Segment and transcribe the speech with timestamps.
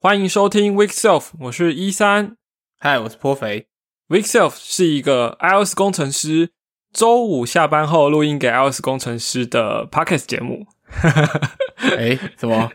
[0.00, 2.36] 欢迎收听 Week Self，我是一三。
[2.78, 3.66] 嗨，我是颇肥。
[4.08, 6.50] Week Self 是一个 iOS 工程师
[6.92, 10.68] 周五下班后录音给 iOS 工程师的 Podcast 节目。
[11.98, 12.70] 哎，怎么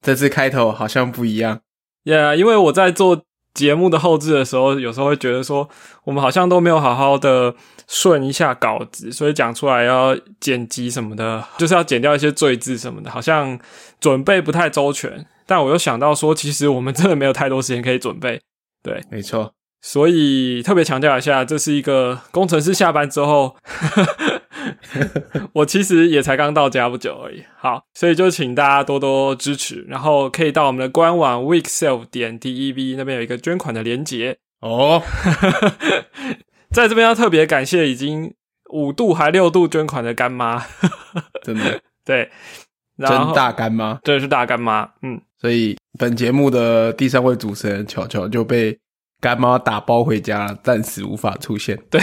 [0.00, 1.62] 这次开头好像不一样
[2.04, 5.68] ？Yeah，因为我在做节目的后置的时候，有时候会觉得说，
[6.04, 7.56] 我们好像都没有好好的
[7.88, 13.58] 顺一下稿子，所以讲出来要剪辑什么的，就是要剪掉一些赘字什么的，好像
[13.98, 15.26] 准备不太周全。
[15.46, 18.40] 但我又想到说，其实我们真的没有太多时间可以准备。
[18.82, 19.54] 对，没错。
[19.80, 23.56] 所以特别强调一下，这是一个工程师下班之后，
[25.54, 27.42] 我其实也才刚到家不久而已。
[27.58, 35.02] 好，所以就请大家多多支持，然后可以到我们的官网 weekself 点 dev 那边有一个捐款的连结哦。
[36.70, 38.32] 在这边要特别感谢已经
[38.70, 40.64] 五度还六度捐款的干妈，
[41.42, 42.30] 真的 对，
[42.98, 44.90] 真大干妈，真的是大干妈。
[45.02, 48.78] 嗯，所以本节目的第三位主持人巧巧就被。
[49.22, 51.78] 干妈打包回家，暂时无法出现。
[51.88, 52.00] 对，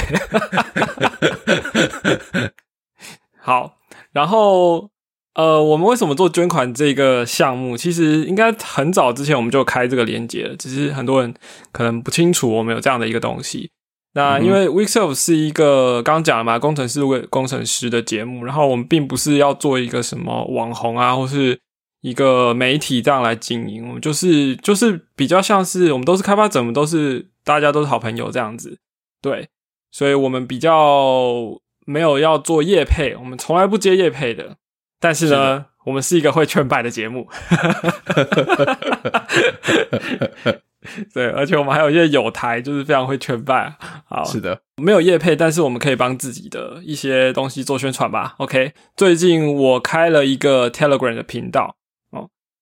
[3.44, 3.76] 好，
[4.14, 4.90] 然后
[5.34, 7.76] 呃，我们为什么做捐款这个项目？
[7.76, 11.34] 其实应该很早之前我们就开这个连接了，只是很多人
[11.74, 13.70] 可能不清楚我们有这样的一个东西。
[14.14, 21.60] 那因为 Weekself 是一个刚讲了嘛，工程师为工程师的节目，然后我们并不是要做一个什么网红啊，或是。
[22.02, 28.80] 一个媒体这样来经营，我们就是就是比较像是我们都是开发者，我们都是大家都是好朋友这样子，
[29.22, 29.50] 对，
[29.92, 34.56] 所以我们比较没有要做业配，我们从来不接业配的，
[35.00, 37.28] 但是呢，我们是一个会劝败的节目，
[41.14, 43.76] 对，而且我们还有一些友台，就是非常会劝败，
[44.08, 51.76] 好，是的，没有业配，但是我们可以帮自己的一些东西做宣传吧，OK，最近我开了一个 Telegram 的频道。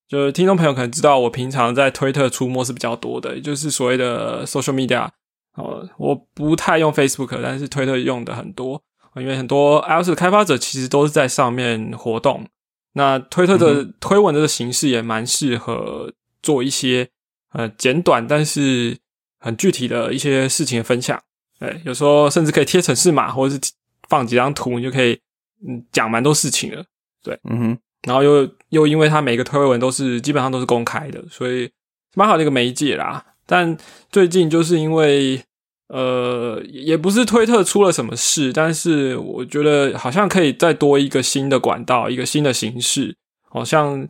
[0.08, 5.09] 就是听众朋友可能知道，我平常在推特出没是比较多的，也就是所谓的 social media。
[5.55, 8.80] 哦，我不太用 Facebook，但是推特用的很多，
[9.16, 12.46] 因为很多 iOS 的开发者其实都是在上面活动。
[12.94, 16.13] 那推特的推文的形式也蛮适合
[16.44, 17.09] 做一些
[17.53, 18.97] 呃简短但是
[19.40, 21.19] 很具体的一些事情的分享。
[21.59, 23.62] 对，有时候甚至可以贴城市码，或者是
[24.07, 25.19] 放几张图，你就可以
[25.67, 26.85] 嗯讲蛮多事情了。
[27.23, 27.78] 对，嗯哼。
[28.03, 31.69] 然后又又因为它每个推文都是基本上都是公开的，所以
[32.16, 33.23] 蛮好的一个媒介啦。
[33.45, 33.78] 但
[34.11, 35.41] 最近就是因为
[35.88, 43.16] 呃，也不是推特出了什么事，但是我觉得好像可以再多一个新的管道，一个新的形式。
[43.50, 44.05] 好像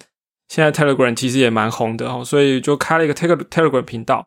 [0.48, 4.26] 现在 Telegram 其实也蛮红的哦，所以就开了一个 Telegram 频道。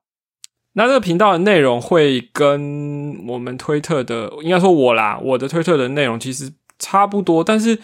[0.75, 7.77] 那这个频道的内容会跟我们推特的，应该说我啦，我的推特的内容其实差不多，但是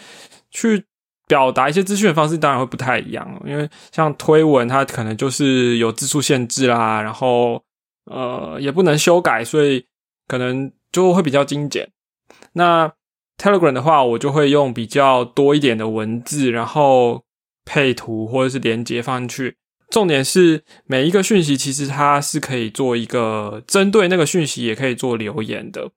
[0.49, 0.85] 去。
[1.27, 7.61] 表达一些资讯的方式当然会不太一样，因为像推文，它可能就是有字数限制啦，然后
[8.05, 9.85] 呃也不能修改，所以
[10.25, 11.91] 可能就会比较精简。
[12.53, 12.89] 那
[13.37, 17.25] Telegram 的话，我就会用比较多一点的文字，然后
[17.65, 19.57] 配图或者是连接放进去。
[19.89, 25.91] 重点是每一个讯息其实它是可以做一个针对那个讯息，也可以做留言的。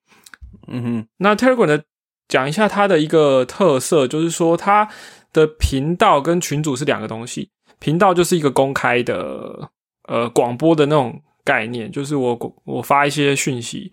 [0.66, 1.84] 嗯哼，那 Telegram 的
[2.26, 4.88] 讲一下它的一个特色，就是说它。
[5.32, 9.70] 的频道跟群主是两个东西，频道就是一个公开的
[10.08, 13.92] 呃广播的那种概念，就是我我发一些讯息，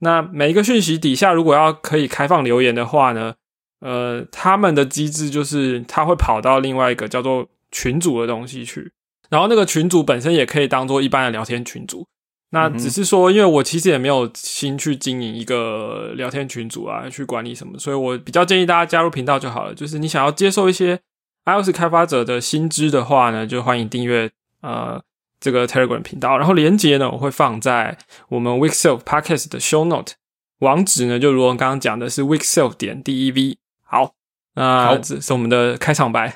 [0.00, 3.34] 那每一个讯息底下如果要可以开放留言的话呢，
[3.80, 8.92] 呃，他们的机制就是他会跑到另外一个叫做群主的东西去，
[9.30, 12.06] 然后那个群主本身也可以当做一般的聊天群组。
[12.54, 19.74] 那只是说，因为我其实也没有心去经营一个聊天群组啊，去管理什么，所以我比较建议大家加入频道就好了。
[19.74, 21.00] 就是你想要接受一些
[21.46, 25.02] iOS 开发者的新知的话呢，就欢迎订阅呃
[25.40, 26.38] 这个 Telegram 频道。
[26.38, 27.98] 然后连接呢，我会放在
[28.28, 30.12] 我们 Weekself Podcast 的 Show Note
[30.60, 33.56] 网址呢，就如我刚刚讲的是 Weekself 点 dev。
[33.82, 34.14] 好，
[34.54, 36.32] 那这是我们的开场白。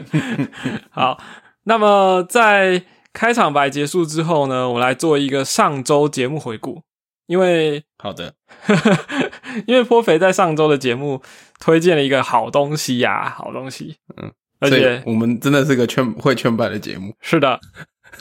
[0.92, 1.18] 好，
[1.64, 2.82] 那么在。
[3.12, 6.82] 开场白结束之后呢，我来做一个上周节目回顾。
[7.26, 8.34] 因为好的，
[9.66, 11.22] 因为颇肥在上周的节目
[11.60, 13.96] 推荐了一个好东西呀，好东西。
[14.20, 14.30] 嗯，
[14.60, 17.14] 而且我们真的是个劝会劝败的节目。
[17.20, 17.58] 是的，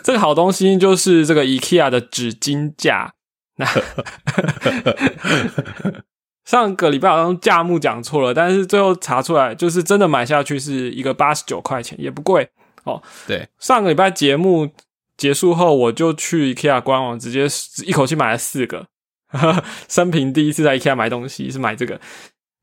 [0.03, 3.13] 这个好东西就是这个 IKEA 的纸巾架。
[3.57, 3.65] 那
[6.45, 12.49] 上个礼拜好像价目讲错了，但是最后查出来就是真的买下去是一个八十九块钱，也不贵。
[12.83, 14.69] 哦，对，上个礼拜节目
[15.17, 17.47] 结束后，我就去 IKEA 官网，直接
[17.85, 18.87] 一口气买了四个。
[19.87, 21.99] 生平第一次在 IKEA 买东西是买这个。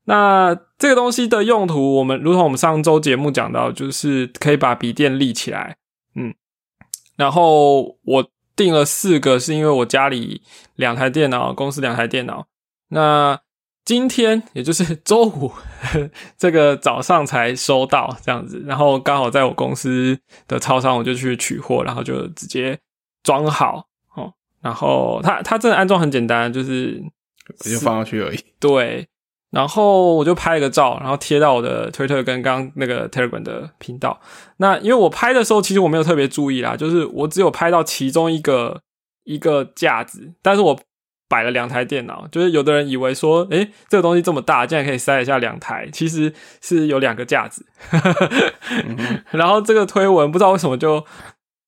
[0.05, 5.77] 那这个东西的用途，我们如同我们上周节目讲到，就是可以把笔电立起来。
[6.15, 6.33] 嗯，
[7.15, 10.41] 然后我订了四个，是因为我家里
[10.75, 12.47] 两台电脑，公司两台电脑。
[12.89, 13.39] 那
[13.85, 15.51] 今天也就是 周五
[16.37, 22.77] 这个早上才收到这样子，然后刚好在我公司的超商，我就去取货，然后就直接
[23.23, 24.31] 装好哦。
[24.61, 27.01] 然后它它真的安装很简单，就是
[27.59, 28.39] 直接放上去而已。
[28.59, 29.07] 对，
[29.49, 34.19] 然后我就拍了个照，然后贴到我的推特跟刚那个 Telegram 的频道。
[34.57, 38.81] 那因为我拍的时候，其实我没有特别注意啦，就是我只有拍到其中一个
[39.23, 40.79] 一个架子，但是我。
[41.29, 47.65] 摆了两台电脑，就是有的人以为说，诶，这个东西这么大，竟然可以塞得下两台，其实是有两个架子。
[49.31, 51.05] 然后这个推文不知道为什么就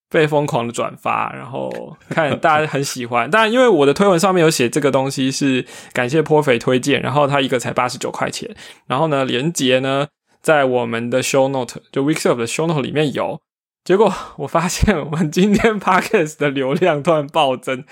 [0.09, 3.29] 被疯狂的转发，然后看大家很喜欢。
[3.29, 8.49] 但因为我的推文上面有写这个东西是感谢颇肥推荐，然后它一个才八十九块钱，
[8.87, 10.07] 然后呢，连接呢
[10.41, 13.39] 在我们的 show note 就 weekself 的 show note 里面有。
[13.83, 17.83] 结果我发现，我们今天 podcast 的流量突然暴增，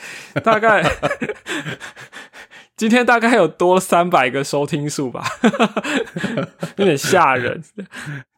[0.44, 0.84] 大概
[2.78, 5.26] 今天大概有多三百个收听数吧，
[6.78, 7.64] 有点吓人。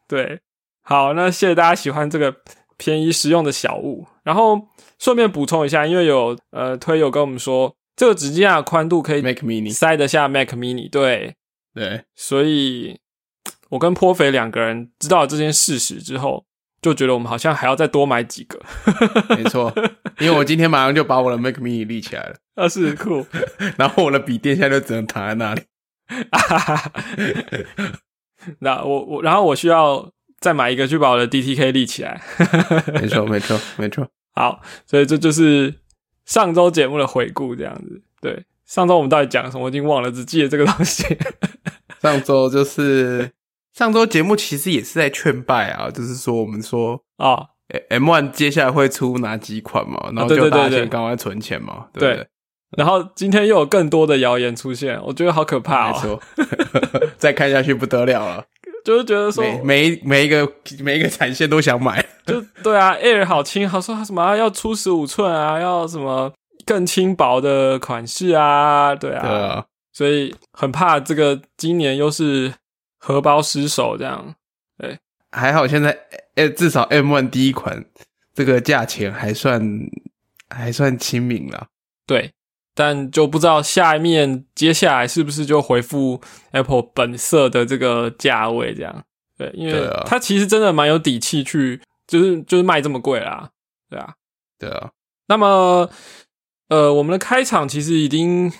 [0.08, 0.40] 对，
[0.82, 2.34] 好，那谢谢大家喜欢这个
[2.78, 4.06] 便宜实用的小物。
[4.22, 11.36] 然后顺便补充一下，因为有呃推友跟我们说，这个纸架宽度可以 Mac Mini 塞得下 Mac Mini，对
[11.74, 12.98] 对，所以
[13.68, 16.46] 我跟颇肥两个人知道这件事实之后。
[16.82, 18.60] 就觉得我们好像还要再多买几个，
[19.36, 19.72] 没错，
[20.18, 23.24] 因为我今天马上就把我的 Mac Mini 立起来了，啊是酷，
[23.78, 25.62] 然后我的笔电现在就只能躺在那里，
[28.58, 32.20] 那我我然后我需要再买一个去把我的 DTK 立起来，
[32.92, 35.72] 没错没错没错，好，所以这就是
[36.24, 41.16] 上周节目的回顾，这样子，对，上周我们到底讲什么，我已经忘了，只记得这个东西，
[42.02, 43.30] 上周就是。
[43.74, 47.46] 上周节目其实也是在劝败啊，就是说我们说啊
[47.88, 52.26] ，M One 接下来会出哪几款嘛，然后就大家先赶快存钱嘛，对。
[52.76, 55.92] 然后今天又有更多的谣言出现，我觉得好可怕哦。
[55.92, 58.44] 没错， 再看下去不得了了，
[58.82, 66.32] 就是觉得说每每一个每一个产线都想买， 就对啊，Air 好轻，好说什么要出十五寸啊，要什么
[66.64, 72.52] 更轻薄的款式啊，对啊，对啊，所以很怕这个今年又是。
[73.04, 74.36] 荷包失手这样，
[74.78, 74.96] 对，
[75.32, 75.90] 还好现在，
[76.36, 77.84] 诶，至少 M One 第一款
[78.32, 79.60] 这个价钱还算
[80.48, 81.66] 还算亲民了，
[82.06, 82.32] 对，
[82.76, 86.20] 但就不知道下面接下来是不是就回复
[86.52, 89.04] Apple 本色的这个价位这样，
[89.36, 93.50] 对，因为它其实真的蛮有底气去，就是就是卖这么贵啦，
[93.90, 94.14] 对啊，
[94.60, 94.92] 对啊，
[95.26, 95.90] 那么，
[96.68, 98.52] 呃，我们的开场其实已经。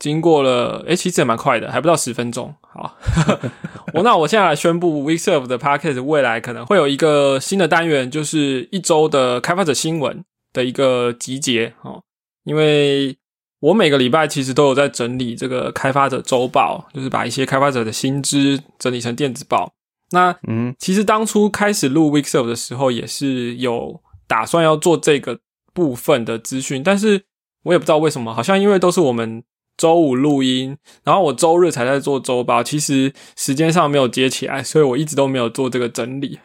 [0.00, 2.52] 经过了，哎，其实也蛮快的，还不到十分钟。
[2.62, 2.96] 好，
[3.92, 10.24] 我那我现在来宣布，WeServe 的 Podcast 未来可能会有一个新的单元，就是一周的开发者新闻
[10.54, 12.02] 的一个集结哦。
[12.44, 13.14] 因为
[13.60, 19.70] 我每个礼拜其实都有在整理这个开发者周报，就是把一些开发者的薪资整理成电子报。
[20.12, 25.38] 那嗯，其实当初开始录 WeServe 的时候，也是有打算要做这个
[25.74, 27.22] 部分的资讯，但是
[27.64, 29.44] 我也不知道为什么，好像因为都是我们。
[29.80, 36.38] 周五录音，然后我周日才在做周报，其实时间上没有接起来，所以我一直都没有做这个整理，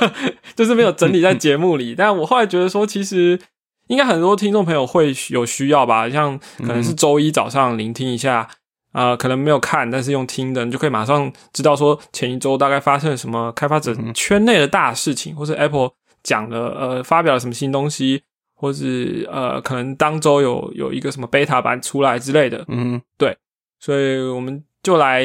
[0.54, 1.94] 就是没有整理在节目里。
[1.96, 3.40] 但我后来觉得说，其实
[3.86, 8.46] 应该很多听众朋友会有需要吧，像可能是周一早上聆听一下，
[8.92, 18.24] 啊，可能没有看，但是用听的，你就可以马上知道说前一周大概发生了什么开发者圈内的大事情，或是 Apple 讲了呃发表了什么新东西。
[18.62, 23.36] 或是呃，可能当周有有一个什么 beta 版出来之类的，嗯，对，
[23.80, 25.24] 所以我们就来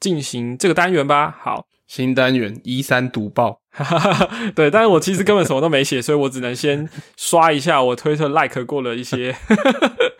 [0.00, 1.36] 进行这个单元吧。
[1.42, 3.60] 好，新单元一三读报，
[4.56, 9.36] 对，但是我其实根本什么都没写，所以我只能先刷一下我推特 like 过了一些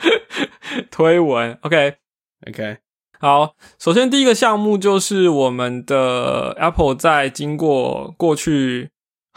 [0.92, 1.58] 推文。
[1.62, 2.76] OK，OK，
[3.18, 8.90] 好，首先第一个项目就是我们的 Apple 在经过过去。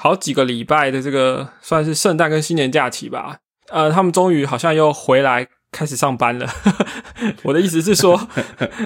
[0.03, 3.37] 好几个礼拜的这个算是圣诞跟新年假期吧，
[3.69, 6.45] 呃，他们终于好像又回来开始上班了。
[7.43, 8.19] 我的意思是说，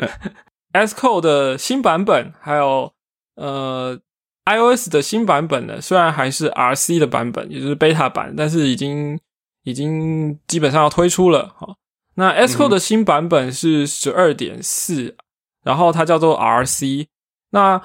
[0.73, 2.93] S Code 的新版本，还有
[3.33, 3.99] 呃
[4.45, 9.19] iOS 的新版本呢，虽然还是 RC 的版本，也就是 Beta 版，但是已经
[9.63, 11.51] 已经基本上要推出了。
[11.57, 11.77] 好，
[12.13, 15.17] 那 Sco 的新版本是十二点四，
[15.63, 17.07] 然后它叫做 RC。
[17.49, 17.81] 那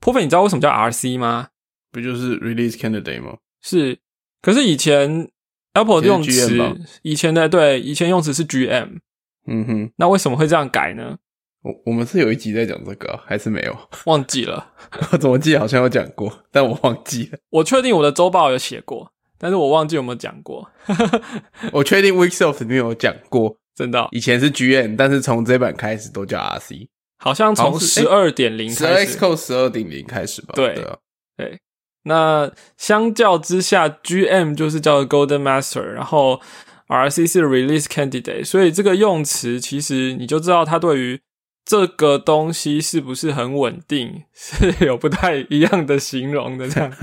[0.00, 1.48] 破费，你知道为什么叫 RC 吗？
[1.94, 3.36] 不就是 release candidate 吗？
[3.62, 3.96] 是，
[4.42, 5.30] 可是以前
[5.74, 6.58] Apple 用词，
[7.02, 8.98] 以前的对，以前用词是 GM。
[9.46, 11.18] 嗯哼，那为什么会这样改呢？
[11.62, 13.78] 我我们是有一集在讲这个，还是没有？
[14.06, 14.72] 忘记了，
[15.12, 17.38] 我 怎么记得好像有讲过，但我忘记了。
[17.50, 20.68] 我确定我的周报有写过，但是我忘记有没有讲过，
[21.72, 30.52] 我确定 Weeksoft 里面有讲过，真的哦、以前是 GM，但是从这版开始都叫 RC，好像从十二点零十二 Xcode 十二点零开始吧？
[30.56, 30.96] 对对啊，
[31.36, 31.58] 对，
[32.04, 36.40] 那相较之下，GM 就是叫 Golden Master，然后
[36.88, 41.20] RC 是 Release Candidate，所以这个用词其实你就知道它对于
[41.64, 46.92] 这个东西是不是很稳定，是有不太一样的形容的这样。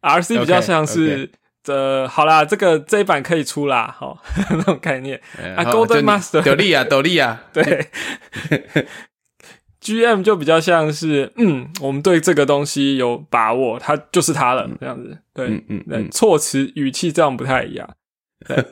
[0.00, 1.30] RC 比较像是。
[1.68, 5.20] 呃，好啦，这个这一版可以出啦，好 那种概念。
[5.56, 7.86] 啊 Golden Master 斗笠啊，斗笠啊， 对
[9.82, 15.18] ，GM 就比较像是，嗯，我们对这个东西有把握，它就是它了，这样子。
[15.34, 17.88] 对，嗯嗯措辞语气这样不太一样。
[18.46, 18.64] 对，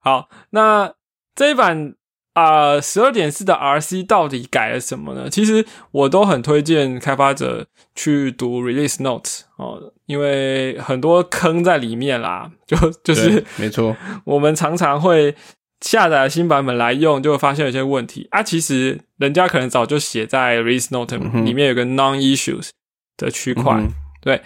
[0.00, 0.92] 好，那
[1.34, 1.94] 这一版
[2.34, 5.28] 啊，十二点四的 RC 到底改了什么呢？
[5.28, 13.94] 其实我都很推荐开发者去读 Release Notes 哦，因为很多坑在里面啦，就就是对没错，
[14.24, 15.34] 我们常常会
[15.82, 18.42] 下载新版本来用，就会发现有些问题啊。
[18.42, 22.70] 其实人家可能早就写在 Release Note 里面有个 Non Issues
[23.16, 24.40] 的区块、嗯对，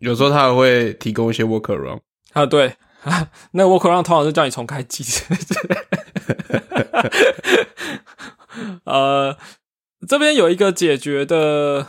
[0.00, 2.00] 有时候他还会提供一些 workaround。
[2.32, 2.74] 啊，对。
[3.04, 5.02] 啊， 那 workaround 通常是叫你重开机，
[8.84, 9.36] 呃，
[10.06, 11.86] 这边有一个解决的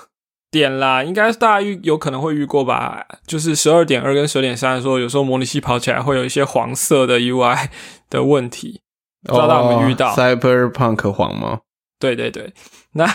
[0.54, 7.70] 点啦，应该是大家遇有可能会遇过吧，就是十二点二跟十二点三的时候，有时候模拟器跑起来会有一些黄色的 UI
[8.12, 8.82] 的问题，
[9.24, 10.12] 不知道大家有没有遇到。
[10.12, 11.62] 哦 Cyberpunk 黄吗？
[12.00, 12.54] 对对对，
[12.92, 13.08] 那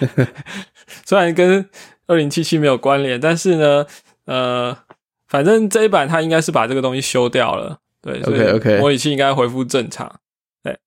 [1.06, 1.68] 虽然跟
[2.06, 3.86] 二零七七没有关联，但是呢，
[4.26, 4.76] 呃，
[5.28, 8.78] 反正这一版它应该是把这个东西修掉了，对所以 OK，OK。
[8.78, 10.20] 模拟器应该恢复正常。
[10.62, 10.78] 对，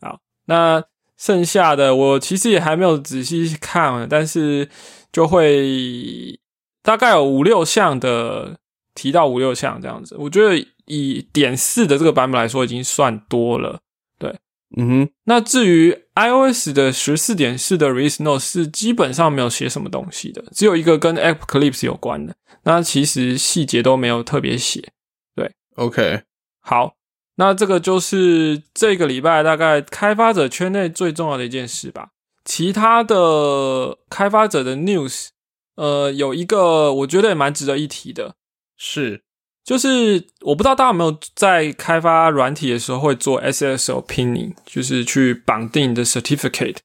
[0.00, 0.82] 好，那
[1.20, 4.66] 剩下的我其实也还没有仔细看，但是
[5.12, 6.40] 就会
[6.82, 8.58] 大概有五六项的
[8.94, 13.80] 提到五六项这样子，我觉得以点四的这个版本来说，已经算多了。
[14.18, 14.34] 对
[14.78, 22.34] 嗯哼，那至于 iOS 的十四点四的 Release Note 是基本上没有写什么东西的，只有一个跟 Eclipse 有关的。
[22.62, 24.92] 那其实细节都没有特别写。
[25.34, 26.22] 对 OK，
[26.60, 26.94] 好，
[27.40, 32.10] 那这个就是这个礼拜大概开发者圈内最重要的一件事吧。
[32.44, 35.28] 其他的开发者的 news，
[35.76, 38.34] 呃，有一个我觉得也蛮值得一提的，
[38.76, 39.22] 是
[39.64, 46.76] 就是我不知道大家有没有在开发软体的时候会做 SSO pinning，就是去绑定你的 certificate。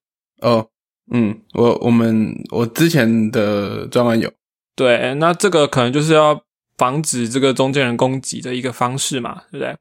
[0.42, 0.70] 哦，
[1.12, 4.32] 嗯，我我们我之前的专案有，
[4.74, 6.42] 对，那这个可能就是要
[6.78, 9.76] 防止这个中间人攻击的一个方式嘛，对不对？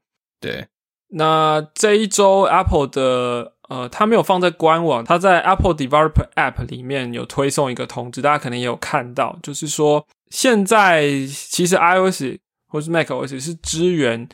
[0.45, 0.67] 对，
[1.09, 12.37] 那这一周 Apple 的呃，它没有放在官网，它在 Apple Developer App 里面有推送一个通知，大家可能也有看到，就是说现在其实 iOS
[12.67, 14.27] 或是 macOS 是支援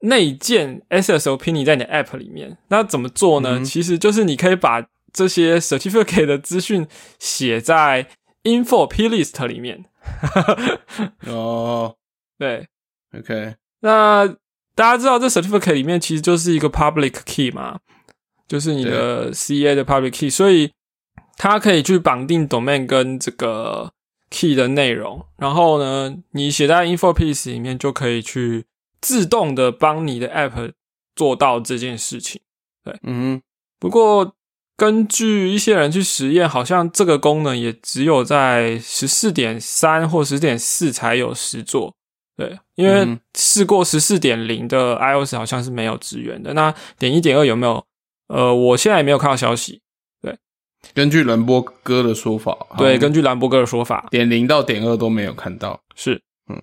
[0.00, 2.56] 内建 SSL pinning 在你的 App 里面。
[2.68, 3.58] 那怎么做呢？
[3.58, 6.86] 嗯其实就是你可以把这些 certificate 的资讯
[7.18, 8.06] 写在
[8.44, 9.84] info plist 里面。
[11.26, 11.96] 哦
[12.38, 12.68] 对
[13.18, 14.36] ，，OK，那
[14.76, 17.80] 大家知道这 certificate 里面其实就是一个 public key 嘛，
[18.46, 20.70] 就是你的 CA 的 public key，所以
[21.36, 23.90] 它可以去绑定 domain 跟这个
[24.30, 28.66] key 的内容，然后呢，你写在 info piece 里面就可以去
[29.00, 30.72] 自动的帮你的 app
[31.14, 32.42] 做到这件事情。
[32.84, 33.40] 对嗯
[33.78, 34.34] 不过
[34.76, 41.94] 根据一些人去实验，好像这个功能也只有在十四点三或十点四才有实做。
[42.36, 46.52] 对，因为嗯试过十四点零的 iOS 好像是没有支援的。
[46.52, 47.84] 那点一点二有没有？
[48.28, 49.80] 呃，我现在也没有看到消息。
[50.20, 50.36] 对，
[50.92, 56.62] 根据兰波哥的说法，对，根据兰博哥的说法点零到点二都没有看到，是，嗯，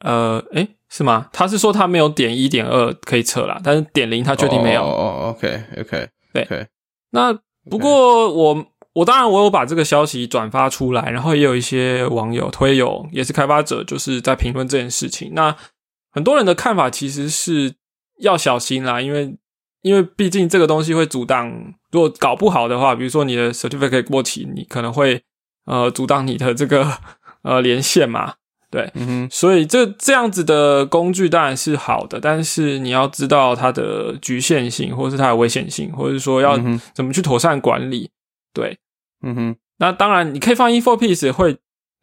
[0.00, 1.28] 呃，诶，是吗？
[1.32, 4.82] 他是说他没有点一点二可以测啦，但是点零他确定没有。
[4.82, 6.68] 哦哦，OK，OK，对
[7.10, 7.32] 那
[7.68, 15.32] 不过我我当然我有把这个消息转发出来，然后也有一些网友推友也是开发者，就是在评论这件事情。
[15.34, 15.56] 那
[16.10, 17.74] 很多人的看法其实是
[18.18, 19.36] 要小心啦，因为
[19.82, 25.22] 因为毕竟这个东西会阻挡，如果搞不好的话，比如说你的 certificate 过期，你可能会
[25.66, 26.98] 呃阻挡你的这个
[27.42, 28.34] 呃连线嘛。
[28.72, 36.56] 对，嗯哼，所以这这样子的工具当然是好的，但是你要知道它的局限性，或是它的危险性，或者是说要
[36.92, 38.10] 怎么去妥善管理。
[38.52, 38.78] 对，
[39.22, 41.58] 嗯哼，那当然你可以放 info piece 会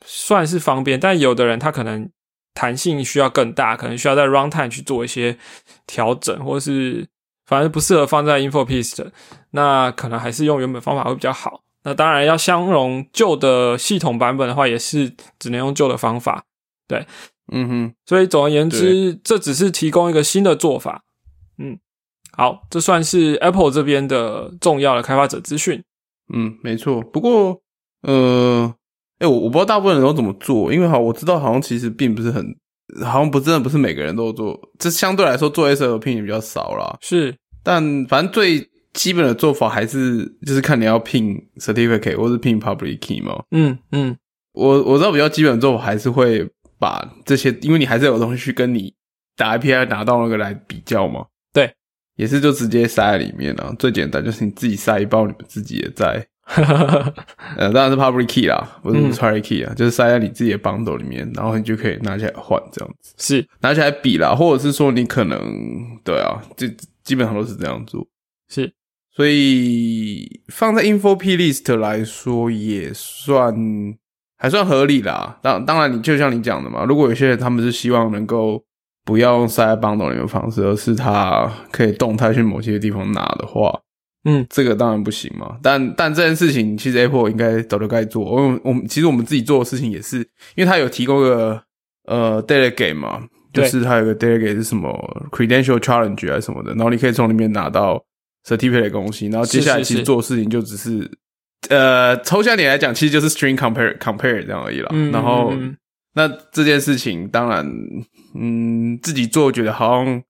[0.06, 2.10] 算是方便，但有的人他可能
[2.54, 5.38] 弹性需要更大，可能需要在 runtime 去做一些
[5.86, 7.08] 调整，或是
[7.46, 9.12] 反正不适合放在 info piece 的，
[9.52, 11.64] 那可能还是用原本方法会比较好。
[11.84, 16.44] 那当然要相容旧的系统版本的话，也是只能用旧的方法。
[16.88, 17.06] 对
[17.52, 21.04] 嗯哼，所以总而言之，这只是提供一个新的做法。
[21.58, 21.80] 嗯，
[22.34, 25.84] 好，这算是 Apple 这边的重要的开发者资讯。
[26.34, 27.02] 嗯，没错。
[27.02, 27.62] 不过，
[28.02, 28.74] 呃，
[29.20, 32.46] 哎、我我不知道大部分人都怎么做，因为好，我知道好像其实并不是很，
[33.04, 36.98] 好像不真的不是每个人都做，这相对来说做 SLP 也比较少啦。
[37.02, 43.44] 是，但反正最基本的做法还是就是看你要聘 certificate 或是聘 public key 嘛。
[43.52, 44.18] 嗯嗯，
[44.54, 48.94] 我我知道比较基本的做法还是会把这些，因为你还是有东西去跟你
[49.36, 51.26] 打 API 拿到那个来比较嘛。
[52.18, 53.74] 对，也是就直接塞在里面啊。
[53.78, 56.28] 最简单就是你自己塞一包你们自己的在，
[57.58, 65.40] 呃，当然是 public key 啦，不是嗯 private key 啊，就是塞在你自己的 bundle 里面，然后你就可以拿起来换这样子，是拿起来比啦，或者是说你可能
[66.04, 66.68] 对啊，这
[67.04, 68.06] 基本上都是这样做。
[68.50, 68.72] 是，
[69.14, 73.54] 所以放在 info p list 来说也算
[74.38, 75.38] 还算合理啦。
[75.42, 78.64] 当当然，你就像你讲的嘛，如果有些人他们是希望能够
[79.08, 83.74] 不要用塞在 bundle 里面的方式，而是它可以动态去某些地方拿的话，
[84.26, 85.58] 嗯，这个当然不行嘛。
[85.64, 88.26] 但但这件事情其实 Apple 应该早就该做。
[88.26, 90.18] 我我们其实我们自己做的事情也是，
[90.56, 91.64] 因为它有提供个
[92.04, 93.24] 呃 delegate 嘛，
[93.54, 94.92] 就是它有个 delegate 是什么
[95.32, 98.04] credential challenge 还是什么的，然后你可以从里面拿到
[98.46, 101.10] certificate 的东西，然后接下来其实做的事情就只是
[101.70, 104.90] 呃抽象点来讲，其实就是 string compare compare 这样而已啦。
[104.92, 105.54] 嗯然后
[106.18, 107.64] 那这件事情当然
[108.34, 110.24] 嗯自己做觉得好像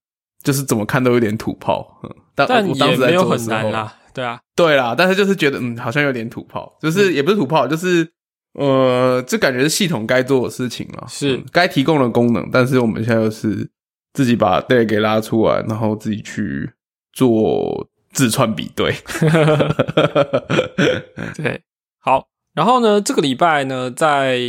[0.44, 8.06] 就是怎么看都有点土炮，嗯，但但我当时没有很难啦，对啊，对啦，但是就是觉得嗯，好像有点土炮，嗯就是也不是土炮，就是
[8.52, 13.70] 呃，这感觉是系统该做的事情了，是嗯该提供的功能，但是我们现在又是
[14.12, 16.70] 自己把 d a 给拉出来，然后自己去
[17.14, 18.94] 做自串比对。
[21.34, 21.62] 对，
[21.98, 22.28] 好。
[22.54, 24.40] 然后呢，这个礼拜呢，在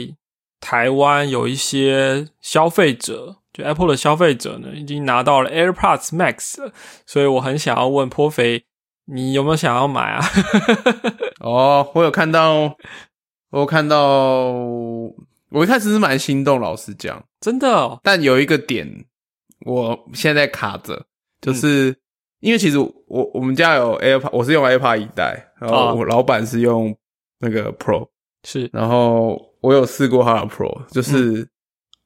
[0.59, 6.71] 台湾有一些消费者，就 Apple 的消费者呢，已经拿到了 AirPods Max 了，
[7.05, 8.65] 所以我很想要问颇肥，
[9.05, 10.25] 你有没有想要买啊？
[11.41, 12.75] 哦，我有看到，
[13.51, 14.51] 我有看到，
[15.51, 19.05] 我一开始是蛮心动，老实讲，真的哦，但有一个点，
[19.65, 21.05] 我现在卡着，
[21.41, 21.95] 就是、
[22.41, 25.91] 因为其实我我们家有 AirPod，我是用 AirPod 一代，然哦。
[25.91, 26.95] 后我老板是用
[27.39, 28.09] 那个 Pro，
[28.43, 28.69] 是。
[28.71, 31.47] 然后我有试过它的 Pro，就是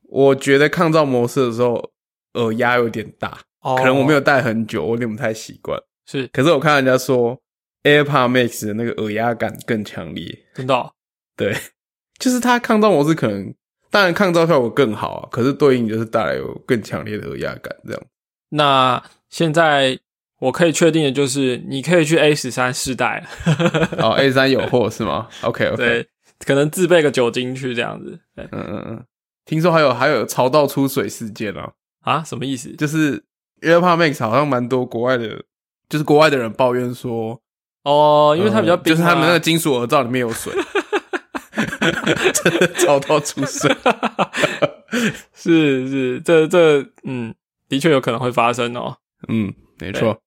[0.09, 1.91] 我觉得抗噪模式的时候
[2.33, 5.79] 耳压有点大，哦，可能我没有戴很久，我有点不太习惯。
[6.05, 6.27] 是。
[6.27, 7.39] 可是我看人家说
[7.83, 10.91] AirPod Max 的那个耳压感更强烈，真的哦、
[11.35, 11.55] 对，
[12.19, 13.53] 就是它抗噪模式可能，
[13.89, 18.01] 当然抗噪效果更好啊，可是对应就是带来有更强烈的耳压感，这样。
[18.49, 19.99] 那现在
[20.39, 23.19] 我可以确定的就是，你可以去 A 十三试戴。
[23.21, 25.27] 了，哦，A 三有货是吗？
[25.41, 26.07] OK OK，对，
[26.45, 28.19] 可能自备个酒精去这样子。
[28.35, 29.05] 嗯嗯嗯，
[29.45, 32.73] 听说还有还有潮到出水事件啊，啊，什么意思？
[32.75, 33.23] 就是
[33.61, 35.43] AirPod Max 好像蛮多国外的，
[35.89, 37.41] 就是国外的人抱怨说，
[37.83, 40.53] 哦，因为它比较就是他们那个金属耳罩里面有水，
[42.33, 43.73] 真的潮到出水。
[45.33, 47.33] 是是，这这嗯，
[47.67, 48.97] 的确有可能会发生哦。
[49.27, 50.21] 嗯，没错。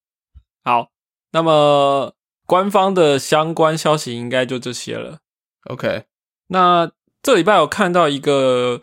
[0.65, 0.89] 好，
[1.33, 2.13] 那么
[2.47, 5.19] 官方的相关消息应该就这些了。
[5.69, 6.05] OK，
[6.49, 6.91] 那
[7.23, 8.81] 这礼拜我看到一个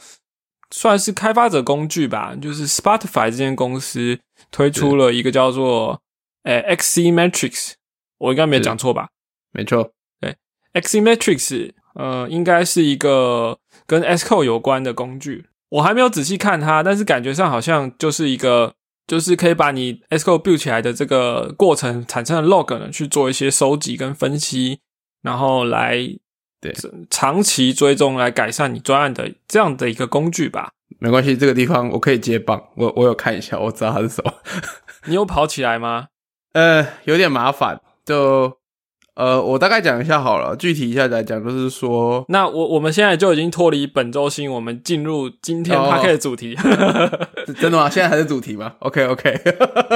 [0.71, 4.19] 算是开发者工具吧，就是 Spotify 这间公司
[4.51, 6.01] 推出了一个叫做
[6.43, 7.73] 诶、XC Matrix，
[8.17, 9.09] 我应该没有讲错吧
[9.51, 9.93] 没错。
[10.19, 10.35] 对
[10.73, 15.45] ？XC Matrix 呃，应该是一个跟 Xcode 有关的工具。
[15.69, 18.73] 我还没有仔细看它，但是感觉上好像就是一个，
[19.07, 24.79] 就是可以把你 Xcode build 起来的这个过程产生的 log 呢，去做一些收集跟分析，
[25.21, 25.97] 然后来
[26.71, 30.69] 对长期追踪来改善你专案的这样的一个工具吧。
[30.99, 34.33] 没关系，这个地方我可以接棒，我我有看一下，我知道它是什么。
[35.05, 36.07] 你有跑起来吗？
[36.53, 38.59] 呃，有点麻烦，就
[39.15, 40.55] 呃，我大概讲一下好了。
[40.55, 46.55] 具体一下来讲，就是说，那我我们现在就已经脱离本周新，我们进入今天哦 p a 的主题，
[47.59, 47.87] 真的吗？
[47.89, 48.73] 现在还是主题吗？
[48.81, 49.39] OK OK，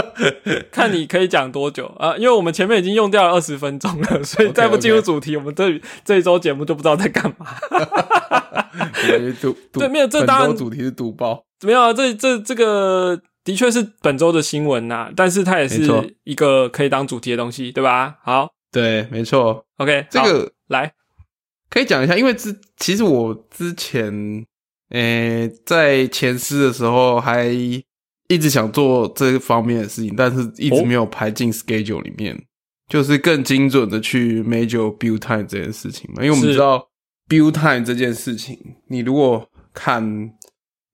[0.71, 7.47] 看你可以讲多久啊、因为我们前面已经用掉了二十分钟了，所以再不进入主题我们这这一周节目就不知道在干嘛。
[9.73, 11.43] 对没有这本当主题是赌包。
[11.65, 15.81] 没有啊，这这这个的确是本周的新闻呐、但是它也是
[16.23, 18.17] 一个可以当主题的东西，对吧？
[18.23, 20.93] 好对，没错，，OK，这个来，
[21.69, 24.45] 可以讲一下，因为之其实我之前，
[24.89, 27.45] 诶、在前司的时候还
[28.29, 32.37] 一直想做这方面的事情，但是一直哦没有排进 schedule 里面，
[32.89, 36.23] 就是更精准的去 measure build time 这件事情嘛。
[36.23, 36.89] 因为我们知道
[37.29, 40.31] build time 这件事情，你如果看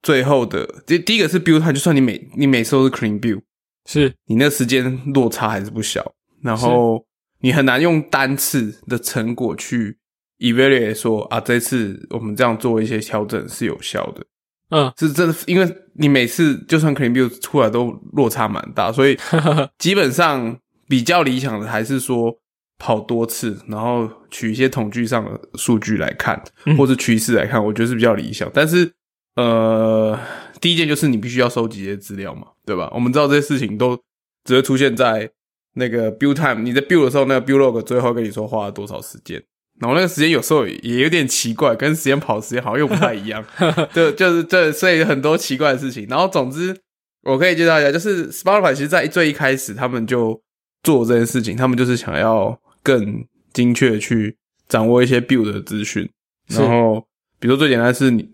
[0.02, 3.42] 最后的第第一个是 build time，就算你每你每次都是 clean build，
[3.86, 4.14] 是。
[4.26, 7.04] 你那时间落差还是不小，然后
[7.44, 9.98] 你很难用单次的成果去
[10.40, 14.26] evaluate 说啊，这次我们这样做一些调整是有效的。
[14.70, 19.18] 嗯，是真的，因为你每次就算 clean build 出来都落差蛮大，所以
[19.78, 22.34] 基本上比较理想的还是说
[22.80, 28.50] 跑多次，然后取一些统计上的数据来看，嗯或是趋势来看，我觉得是比较理想。
[28.54, 28.92] 但是
[29.36, 30.18] 呃，
[30.62, 32.90] 第一件就是你必须要收集一些资料嘛，对吧？
[32.96, 34.00] 我们知道这些事情都
[34.46, 35.30] 只会出现在
[35.74, 39.42] 那个 build time，你在 build 的时候，那个 build log 最后跟你说花了多少时间。
[39.80, 43.44] 然后那个时间有时候也有点奇怪，跟时间跑的时间好像又不太一样，
[43.92, 46.06] 就就是这，所以很多奇怪的事情。
[46.08, 46.76] 然后总之，
[47.24, 50.40] 我可以介绍一下，就是 Spotify 其实在最一开始他们就
[50.84, 54.38] 做这件事情，他们就是想要更精确地去
[54.70, 56.08] 掌握一些 build 的资讯。
[56.50, 57.04] 然后
[57.40, 58.30] 比如说最简单是你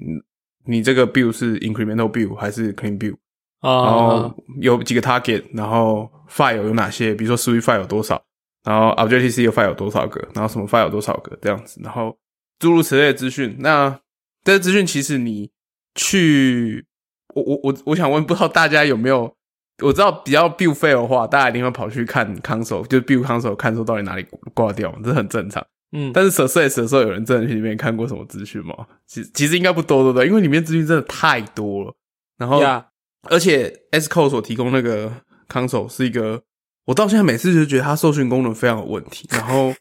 [0.65, 3.15] 你这个 build 是 incremental build 还是 clean build，
[3.61, 8.21] 然啊后，有几个 target，然后 file 有哪些，比如说 Swift file 有多少，
[8.63, 12.17] 然后 Objective C 有 file 有多少个，然后什么 file 有多少个这样子，然后
[12.59, 13.55] 诸如此类的资讯。
[13.59, 13.99] 那
[14.43, 15.51] 这些资讯其实你
[15.95, 16.85] 去，
[17.33, 19.35] 我我我我想问，不知道大家有没有？
[19.81, 25.65] 我知道比较 build fail 的话，大家一定会跑去看 console，就是 build console 看说到底哪里挂掉，这很正常。
[25.93, 28.75] 嗯，但是 success 的时候，有人真的去里面看过什么资讯吗？
[29.07, 30.27] 其其实应该不多，对不对？
[30.27, 31.95] 因为里面资讯真的太多了。
[32.37, 32.85] 然后呀，
[33.29, 35.09] 而且 S Code 所提供那个
[35.51, 36.43] console 是一个，
[36.85, 39.73] 我到现在每次就觉得它搜寻功能非常有问题， 然后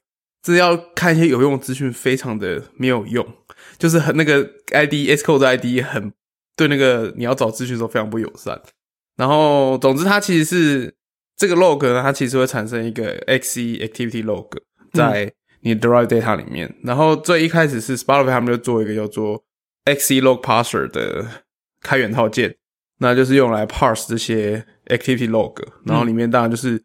[0.42, 3.26] 这要看一些有用的资讯，非常的没有用，
[3.78, 6.12] 就是很那个 ID S Code 的 ID 很
[6.56, 8.60] 对那个你要找资讯的时候非常不友善。
[9.16, 10.94] 然后总之，它其实是
[11.36, 14.48] 这个 log 呢，它其实会产生一个 XE activity log
[14.92, 16.72] 在你的 derived data 里面。
[16.84, 19.42] 然后最一开始是 Spotify 他们就做一个叫做
[19.86, 21.26] XE log parser 的
[21.80, 22.54] 开源套件，
[22.98, 26.82] 那就是用来 parse 这些 activity log，然后里面当然就是、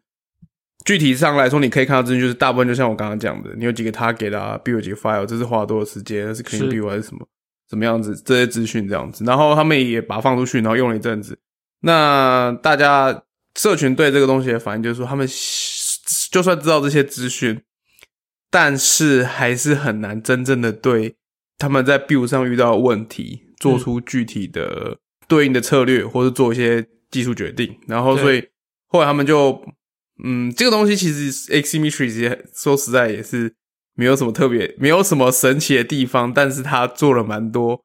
[0.84, 7.26] 具体上来说，你可以看到资讯就是大部分就像我刚刚讲的，你有几个 target 啊，build 几个 file，这是花了多少时间，这是 clean build 还是什么
[7.70, 11.38] 什么样子，这些资讯这样子，然后他们也把它放出去，然后用了一阵子，
[11.80, 13.22] 那大家
[13.54, 15.26] 社群对这个东西的反应就是说，他们
[16.30, 17.62] 就算知道这些资讯，
[18.50, 21.16] 但是还是很难真正的对
[21.56, 27.78] 他们在 build 上遇到的问题做出具体的对应的策略，或者做一些技术决定。
[27.86, 28.44] 然后，所以
[28.88, 29.62] 后来他们就，
[30.24, 33.54] 嗯，这个东西其实 ximetrix 也说实在也是
[33.94, 37.80] 没有什么特别，没有什么神奇的地方，但是他做了蛮多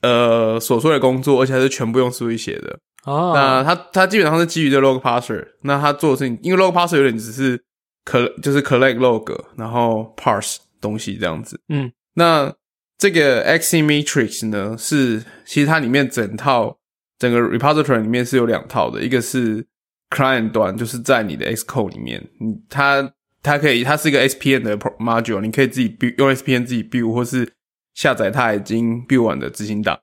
[0.00, 2.78] 呃琐碎的工作，而且还是全部用 Swift 写的。
[3.04, 7.62] 啊，那他他基本上是基于这 log parser，那他做的事情，因为 log parser 有点只是
[8.04, 11.60] col 就是 collect log，然后 parse 东西这样子。
[11.68, 12.54] 嗯，那
[12.98, 16.76] 这个 ximetrix 呢，是其实它里面整套
[17.20, 19.64] 整个 repository 里面是有两套的，一个是
[20.08, 27.52] client 端，就是在你的 Xcode 里面，你它它可以它是一个 SPN 的 module，你可以自己 build 用 SPN 自己 build 或是
[27.94, 30.00] 下载它已经 build 完的执行档。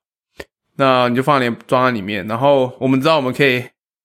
[0.78, 3.64] 那你就放在装在里面，然后我们知道我们可以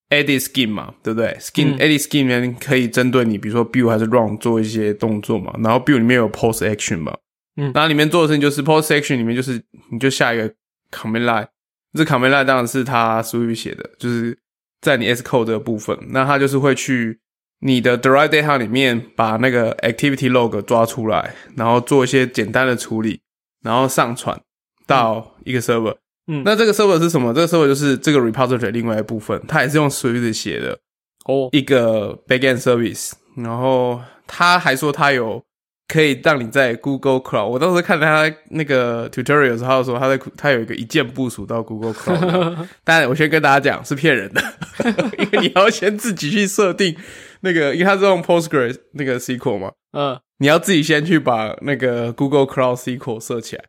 [0.09, 7.15] edit skin 嘛，对不对？skin、嗯 edit skin 里面可以针对你，比如说 build 还是 run 做一些动作嘛，然后 build 里面有 post action 嘛，
[7.57, 10.49] 嗯然后里面做的事情就是 post action 里面就是你就下一个
[10.91, 11.47] command line，
[11.95, 14.39] 这卡梅拉当然是他 Swift 写的，就是
[14.81, 17.21] 在你 S code 部分，那他就是会去
[17.61, 23.21] 你的 Derived Data 里面把那个 Activity Log 抓出来，然后做一些简单的处理，
[23.63, 24.41] 然后上传
[24.87, 25.97] 到一个 Server。
[26.27, 27.35] 嗯，那这个 Server 是什么？
[27.35, 30.79] 这个 Server 就是这个 Repository 另外一部分，它也是用 Swift 写的
[31.27, 33.13] 哦，一个 Backend Service。
[33.37, 35.43] 然后他还说他有。
[35.89, 37.47] 可以让你在 Google Cloud。
[37.47, 42.67] 我当时看他那个 tutorial 的时候，说他在他有一个一键部署到 Google Cloud。
[42.85, 44.43] 但我先跟大家讲是骗人的，
[45.19, 46.97] 因为你要先自己去设定
[47.41, 53.65] 那个，因为它是用 Postgres 那个 SQL 嘛，嗯，你要自己先去把那个 Google Cloud SQL 设起来。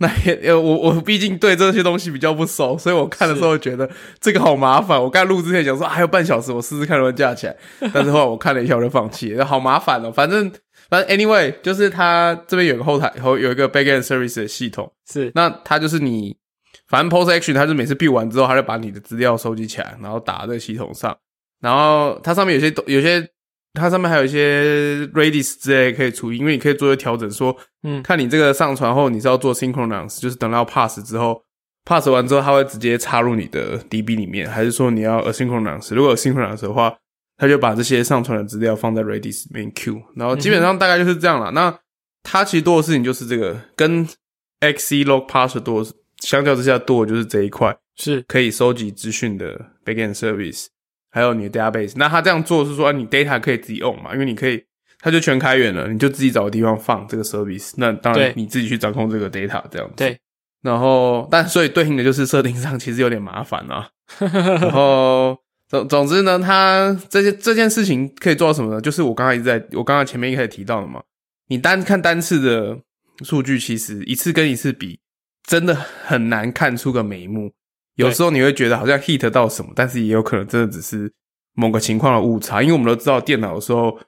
[0.00, 5.02] 那也呃，我我毕竟对这些东西比较不熟，所以我看的时候觉得这个好麻烦。
[5.02, 7.56] 我刚录之前想说还有半小时，我试试看能不能架起来，
[7.92, 10.12] 但是后来我看了一下我就放弃，好麻烦哦。
[10.12, 10.52] 反正
[10.88, 16.36] 反正 anyway，就是它这边有个后台后有一个 backend service 的系统，是那它就是你
[16.88, 21.16] 反正 post action，它是每次 build 完之后，它就把你的资料收集起来，然后打在系统上，
[21.60, 23.28] 然后它上面有些有些。
[23.74, 31.40] 它上面还有一些 Redis 之类可以处理，因为你可以做一些调整，说，嗯看你这个上传后你是要做 synchronous，就是等到 pass 之后
[31.84, 35.94] ，pass 完之后它会直接插入你的 DB 里面，还是说你要 asynchronous？
[35.94, 36.92] 如果有 synchronous 的话，
[37.38, 41.50] 它就把这些上传的资料放在 Redis 里面 queue，然后基本上大概就是这样了。
[41.52, 41.78] 那
[42.22, 44.06] 它其实多的事情就是这个，跟
[44.60, 45.86] Xe log parser 多，
[46.18, 47.74] 相较之下多的就是这一块。
[48.00, 50.66] 是可以收集资讯的 backend service，
[51.10, 51.94] 还有你的 database。
[51.96, 54.12] 那他这样做是说，你 data 可以自己用嘛？
[54.12, 54.64] 因为你可以，
[55.00, 57.72] 他就全开源了，你就自己找个地方放这个 service。
[57.76, 59.94] 那当然你自己去掌控这个 data 这样子。
[59.96, 60.16] 对，
[60.62, 63.88] 然后，但所以对应的就是设定上其实有点麻烦啊。
[64.60, 65.36] 然后
[65.68, 68.80] 总总之呢，它这些这件事情可以做到什么呢？
[68.80, 71.02] 就是我刚才一直在我刚刚前面一开始提到的嘛，
[71.48, 72.78] 你单看单次的
[73.24, 74.98] 数据，其实一次跟一次比，
[75.46, 77.52] 真的很难看出个眉目。
[77.96, 81.12] 有时候你会觉得好像 hit 到什么，但是也有可能真的只是
[81.54, 83.98] 某个情况的误差，因为我们都知道电脑有时候。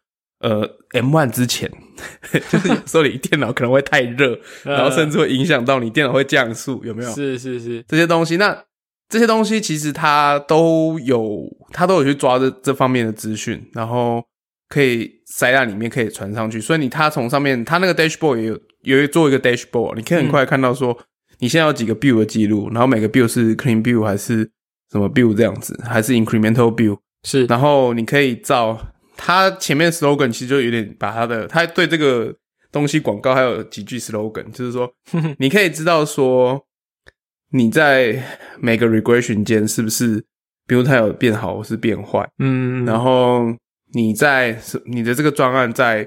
[0.42, 1.70] 呃，M one 之前，
[2.50, 7.10] 就是有时候你电脑可能会太热， 然后甚至会影响到你电脑会降速，有没有？
[7.14, 8.64] 是是是，这些东西，那
[9.10, 14.24] 这些东西其实它都有，它都有去抓这这方面的资讯，然后
[14.68, 16.58] 可以塞在里面，可以传上去。
[16.60, 20.96] 所以你它从上面，它那个 dashboard 也有有做一个 dashboard，你可以很快看到说
[21.40, 24.48] 你现在有几个 build 的记录，然后每个 build 是 clean build 还是
[24.92, 28.78] 什么 build 这样子，还是 incremental build，是，然后你可以照。
[29.22, 32.34] 他前面 slogan 其实就有点把他的他对这个
[32.72, 34.90] 东西广告还有几句 slogan，就是说
[35.38, 36.58] 你可以知道说
[37.50, 38.22] 你在
[38.58, 40.24] 每个 regression 间是不是，
[40.66, 43.44] 比如它有变好或是变坏，嗯，然后
[43.92, 46.00] 你在你的这个专案在，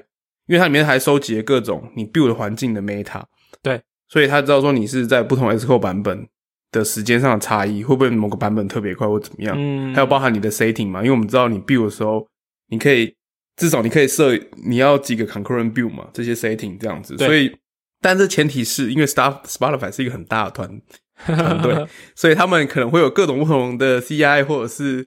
[0.46, 3.22] 因为它里面还收集了各种你 build 环境的 meta，
[3.62, 6.26] 对，所以他知道说你是在不同 Xcode 版本
[6.72, 12.26] 的时间上的差异，会不会某个版本特别快或怎么样，嗯，还有包含你的 setting 嘛，因为我们知道你 build 的时候。
[12.68, 13.14] 你可以
[13.56, 14.32] 至少你可以设
[14.66, 17.14] 你要几个 concurrent build 嘛，这些 setting 这样子。
[17.18, 17.54] 所以，
[18.00, 20.80] 但这前提是因为 Star Spotify 是一个很大的团
[21.26, 25.06] 团队， 所以他们可能会有各种不同的 CI 或者是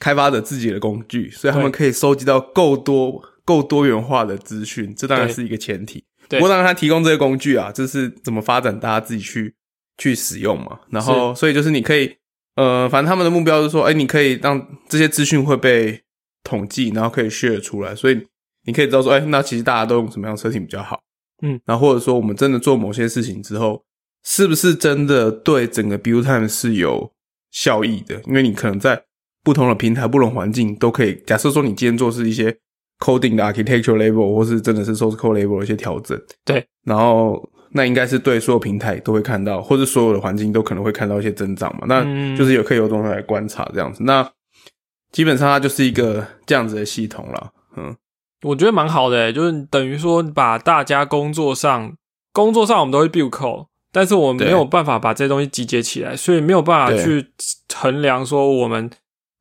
[0.00, 4.94] 开发者自己的工具，所以他们可以收集到够多够多元化的资讯。
[4.94, 6.04] 这当然是一个前提。
[6.28, 9.54] 不过，当然他提供这些工具啊，这是怎么发展，大家自己去
[9.96, 10.80] 去使用嘛。
[10.90, 12.16] 然后，所以就是你可以
[12.56, 16.02] 呃，反正他们的目标是说，哎，你可以让这些资讯会被。
[16.44, 18.18] 统计，然后可以 share 出来，所以
[18.64, 20.98] 你可以知道说，哎，那其实大家都用什么样的 setting 比较好，
[21.42, 23.82] 嗯，然后或者说我们真的做某些事情之后，
[24.24, 27.12] 是不是真的对整个 build time 是有
[27.50, 28.20] 效益的？
[28.26, 29.04] 因为你可能在
[29.42, 31.22] 不同的平台、不同环境都可以。
[31.26, 32.54] 假设说你今天做是一些
[32.98, 41.86] coding 的 architecture level，或是真的是 source code level 的一些调整，对，然后那应该是对所有平台都会看到，或者所有的环境都可能会看到一些增长嘛？
[41.86, 42.02] 那
[42.36, 44.02] 就是有可以有东西来观察这样子。
[44.04, 44.28] 那
[45.12, 47.96] 基本上它就是一个这样子的系统了，嗯，
[48.42, 51.94] 我觉得蛮好的，就是等于说把大家工作上
[52.32, 57.26] 工作上我们都会 build code，但是我们没有办法把这些东西集结起来，所以没有办法去
[57.74, 58.90] 衡量说我们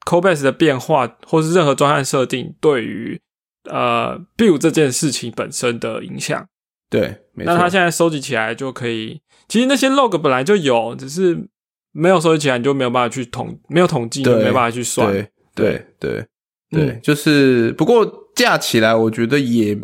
[0.06, 3.20] code base 的变化或是任何专案设定对于
[3.70, 6.48] 呃 build 这件事情本身的影响。
[6.90, 11.38] 对，那他现在收集起来就可以，其实那些 log 本来就有，只是
[11.92, 15.12] 没有收集起来，你就没有办法去统，没有统计，就没办法去算。
[15.12, 16.26] 对对对，
[16.72, 19.78] 对就是不过架起来，我觉得也，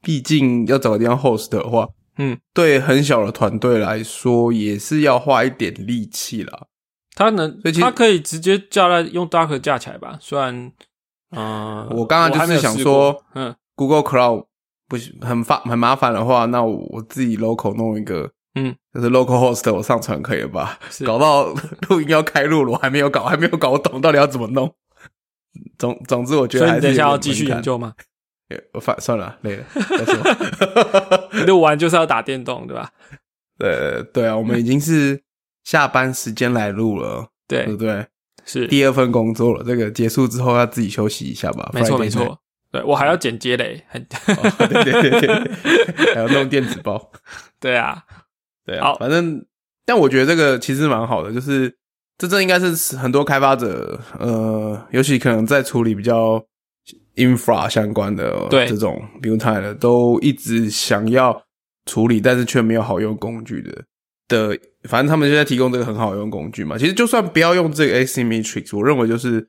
[0.00, 1.86] 毕竟要找个地方 host 的话，
[2.22, 6.66] 嗯，对很小的团队来说，也是要花一点力气啦。
[7.14, 10.18] 他能，他可以直接架在用 Docker 架起来吧？
[10.20, 10.70] 虽然，
[11.34, 14.44] 嗯，我刚刚就是想说，嗯，Google Cloud
[14.86, 20.78] 不很发很麻烦的话，那我自己 local 弄一个，嗯，就是 local host 我上传可以吧？
[21.06, 21.54] 搞到
[21.88, 24.74] 录音要开录了，我还没有搞，还没有搞懂到底要怎么弄。
[25.78, 27.94] 总总之，我觉得还是等一下要继续研究吗？
[28.72, 29.64] 我反算了，累了。
[29.74, 30.14] 再说
[31.46, 32.90] 录完就是要打电动，对吧？
[33.58, 35.22] 对，对啊，我们已经是
[35.64, 38.06] 下班时间来录了，对不对？
[38.44, 41.70] 是第二份工作了，这个结束之后要自己休息一下吧。
[41.72, 42.38] 没错，没错。
[42.72, 47.10] 对我还要剪接嘞，对对对对，还要弄电子包。
[47.60, 48.02] 对啊，
[48.64, 49.44] 对啊，反正，
[49.84, 51.76] 但我觉得这个其实蛮好的，就是。
[52.20, 56.44] 这这应该是很多开发者，呃，尤其可能在处理比较
[57.24, 61.42] infra 相关的这种 build time 的，都一直想要
[61.86, 63.84] 处理，但是却没有好用工具的
[64.28, 64.58] 的。
[64.88, 66.78] 反正他们现在提供这个很好用工具嘛。
[66.78, 69.40] 其实就算不要用这个 asymetrix，我认为就是，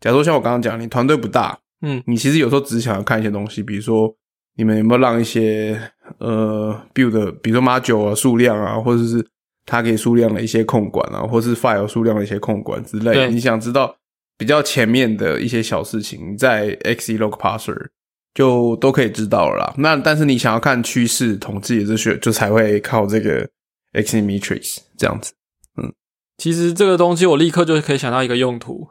[0.00, 4.14] 假如说像我刚刚讲，你团队不大，嗯，你其实有时候只是想要看一些东西，比如说
[4.56, 5.80] 你们有没有让一些
[6.18, 9.26] 呃 build，比如说 module 啊数量啊，或者是。
[9.66, 13.30] 它可以数量的一些控管啊，或是 file 数量的一些控管之类。
[13.30, 13.94] 你想知道
[14.40, 17.88] 比较前面的一些小事情，在 X E Log Parser
[18.32, 19.74] 就都可以知道了啦。
[19.76, 23.46] 那但是你想要看趋势统计这些，就才会靠这个
[23.92, 25.34] Xmetrics 这样子。
[25.76, 25.92] 嗯，
[26.38, 28.88] 其实这个东西我立刻就可以想到一个用途。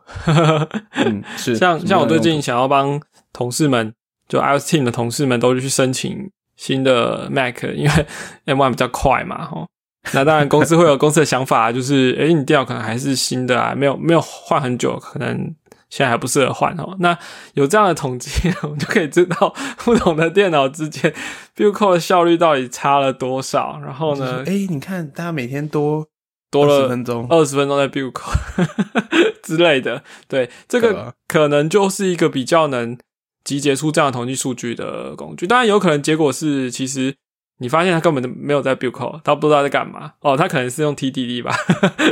[0.94, 3.02] 嗯， 是像像我最近想要帮
[3.34, 3.92] 同事们，
[4.28, 8.06] 就 iOS Team 的同事们都去申请新的 Mac，因为
[8.46, 9.68] M1 比较快嘛，吼。
[10.14, 15.54] 那当然，公司会有公司的想法，就是诶，你电脑可能还是新的啊，没有没有换很久，可能
[15.90, 16.96] 现在还不适合换哦。
[17.00, 17.16] 那
[17.54, 21.14] 有这样的统计，我们就可以知道 不同的电脑之间
[21.56, 23.78] build code 的效率到底差了多少。
[23.84, 26.08] 然后呢，哎，你看大家每天多
[26.50, 32.98] 多了十分钟，二十分钟在 build code 之类的，对，这个可能就是一个比较能
[33.44, 35.46] 集结出这样的统计数据的工具。
[35.46, 37.16] 当然，有可能结果是其实。
[37.62, 40.14] 你发现他根本就没有在 build code，他不知道在干嘛。
[40.22, 41.54] 哦，他可能是用 TDD 吧，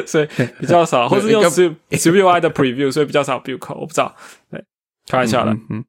[0.05, 0.27] 所以
[0.59, 1.63] 比较少，或是用 s
[2.11, 4.13] u i 的 preview，所以比较少 build code，我不知道，
[4.51, 4.63] 对，
[5.07, 5.85] 开玩笑的，嗯，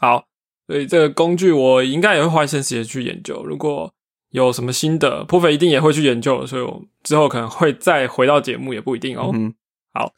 [0.00, 0.24] 好，
[0.68, 3.92] 所以这个工具我应该也会花一些时间去研究，如果
[4.30, 9.30] 有什么新的，破费一定也会去研究，所以我之后可能会再回到节目，也不一定哦。
[9.34, 9.52] 嗯，
[9.92, 10.12] 好，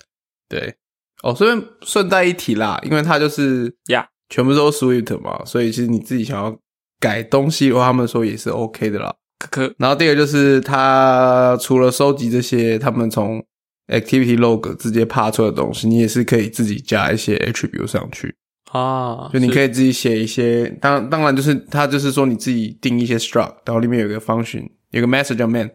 [0.48, 0.74] 对，
[1.22, 6.58] 哦，顺便顺带一提啦，因为它就是呀，全部都 Swift 嘛，所以其实你自己想要。
[7.04, 9.14] 改东西的话，他们说也是 OK 的啦。
[9.38, 13.44] 可可然后第二个就是，他除了收集这些他们从
[13.88, 18.34] Activity Log 直接爬出的东西，你也是可以自己加一些 Attribute 上去
[18.72, 19.28] 啊。
[19.30, 25.70] 就你可以自己写一些，当当然就是他就是说你自己定一些 Struct，然后里面有一个 Function，有个 Message 叫 Man，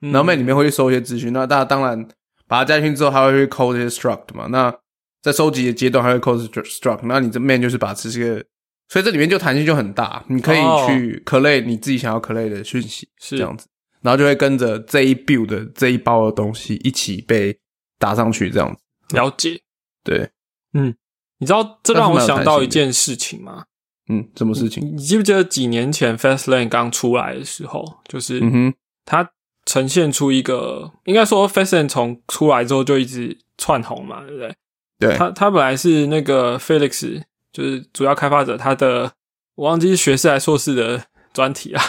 [0.00, 1.32] 然后 Man 里面会去收一些资讯。
[1.32, 2.04] 那大家当然
[2.48, 4.48] 把它加进去之后，还会去 call 这些 Struct 嘛。
[4.48, 4.74] 那
[5.22, 8.44] 在收集的阶段还会 call Struct，那你这 Man 就是把这些。
[8.92, 13.66] 所以这里面就弹性就很大，你可以去 collate 你自己想要 collate 的讯息，是这样子，
[14.02, 17.58] 然后就会跟着这一 build 的这一包的东西一起被
[17.98, 19.16] 打上去，这样子。
[19.16, 19.58] 了解，
[20.04, 20.28] 对，
[20.74, 20.94] 嗯，
[21.38, 23.64] 你知道这让我想到一件事情吗？
[24.10, 24.86] 嗯，什么事情？
[24.94, 28.74] 你记不记得几年前 Fastlane 刚出来的时候，就是嗯哼，
[29.06, 29.30] 它
[29.64, 34.54] 呈现出一个，应该说 Fastlane 从出来之后就一直窜红嘛，对不对？
[34.98, 37.22] 对，它它本来是那个 Felix。
[37.52, 39.12] 就是主要开发者，他的
[39.54, 41.82] 我忘记是学士还是硕士的专题啊，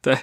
[0.00, 0.16] 对，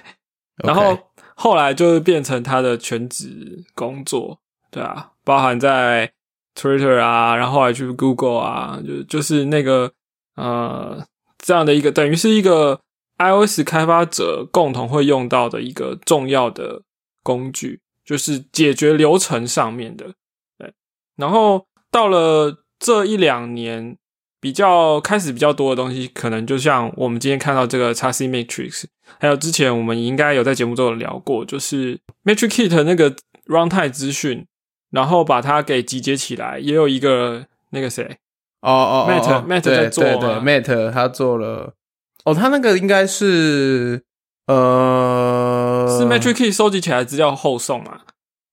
[0.64, 0.98] 然后
[1.34, 6.10] 后来就变成他的全职工作，对啊，包含在
[6.54, 9.92] Twitter 啊，然后还去 Google 啊，就就是那个
[10.36, 11.06] 呃
[11.36, 12.80] 这样的一个，等于是一个
[13.18, 16.80] iOS 开发者共同会用到的一个重要的
[17.22, 20.14] 工具，就是解决流程上面的，
[20.56, 20.72] 对，
[21.16, 23.98] 然后到了这一两年。
[24.38, 28.84] 比较开始比较多的东西，可能就像我们今天看到这个 x C Matrix，
[29.18, 33.14] 还有之前我们应该有在节目中有聊过，就是 Matrix Kit 那个
[33.46, 34.46] runtime 资讯，
[34.90, 38.18] 然后把它给集结起来，也有一个那个谁，
[38.60, 41.72] 哦哦，Matt Matt 在做，Matt 他做了，
[42.24, 44.04] 哦，他那个应该是
[44.46, 48.00] 呃，是 Matrix Kit 收集起来资料后送嘛？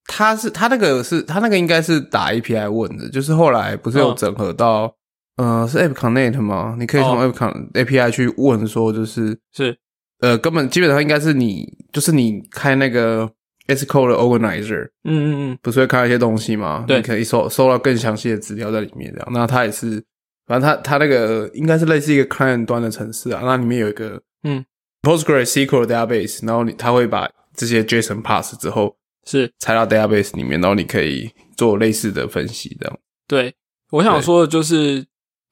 [0.06, 4.96] 他是他那个是他那个应该是打 API 问的，就是后来不是有整合到。
[5.38, 6.76] 呃，是 App Connect 吗？
[6.78, 9.76] 你可以从 App Con API 去问说，就是是
[10.20, 13.30] 呃，根本基本上应该是你，就是你开那个
[13.68, 16.86] S Code 的 Organizer，嗯嗯嗯，不是会看到一些东西吗？
[16.88, 19.28] 对，你可以搜搜到更详细的资料在里面这样。
[19.32, 20.04] 那它也是，
[20.46, 24.64] 反正它它那个应该是类似一个 Client 端的城市啊，那里面有一个嗯
[25.02, 33.00] PostgreSQL Database，然后你它会把这些 JSON pass 之后是拆到 Database 里面，然后你可以做类似的分析这样。
[33.28, 33.56] 对，
[33.90, 35.04] 我想说的就是。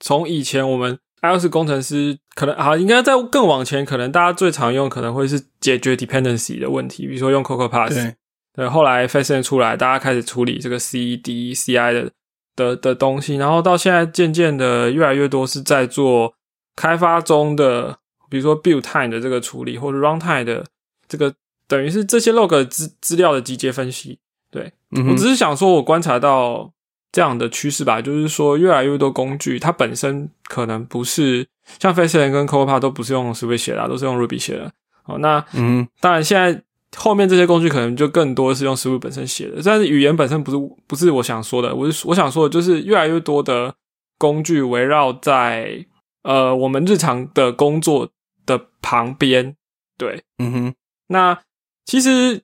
[0.02, 7.94] 从以前我们 iOS 工程师可能啊，应该在更往前，可能大家最常用可能会是解决 dependency 的问题，比如说用 Coco Pass。
[7.94, 8.16] 对。
[8.54, 12.12] 对，后来 f a c e n 出来，大家开始处理这个 C D C I 的
[12.54, 16.34] 的的东西，然后到现在渐渐的越来越多是在做
[16.76, 17.98] 开发中的，
[18.30, 20.66] 比如说 build time 的这个处理，或者 run time 的
[21.08, 21.34] 这个，
[21.66, 24.20] 等于是这些 log 资资料的集结分析。
[24.50, 24.74] 对，
[25.08, 26.74] 我只是想说，我观察到。
[27.12, 31.46] 这样的趋势吧，就是说越来越多工具，它本身可能不是
[31.80, 34.72] 像 f a c e n 跟 Copilot 都不是用 Swift 写的，都是用 Ruby 写的。
[35.06, 36.64] 哦，那嗯，当然现在
[36.96, 43.76] 后面这些工具可能就更多是用 Swift 本身写的，但是语言本身不是不是我想说的，我是我想说的就是越来越多的
[44.18, 45.86] 工具围绕在
[46.24, 48.10] 呃我们日常的工作
[48.46, 49.56] 的旁边。
[49.98, 50.74] 对，嗯哼，
[51.08, 51.38] 那
[51.86, 52.44] 其实。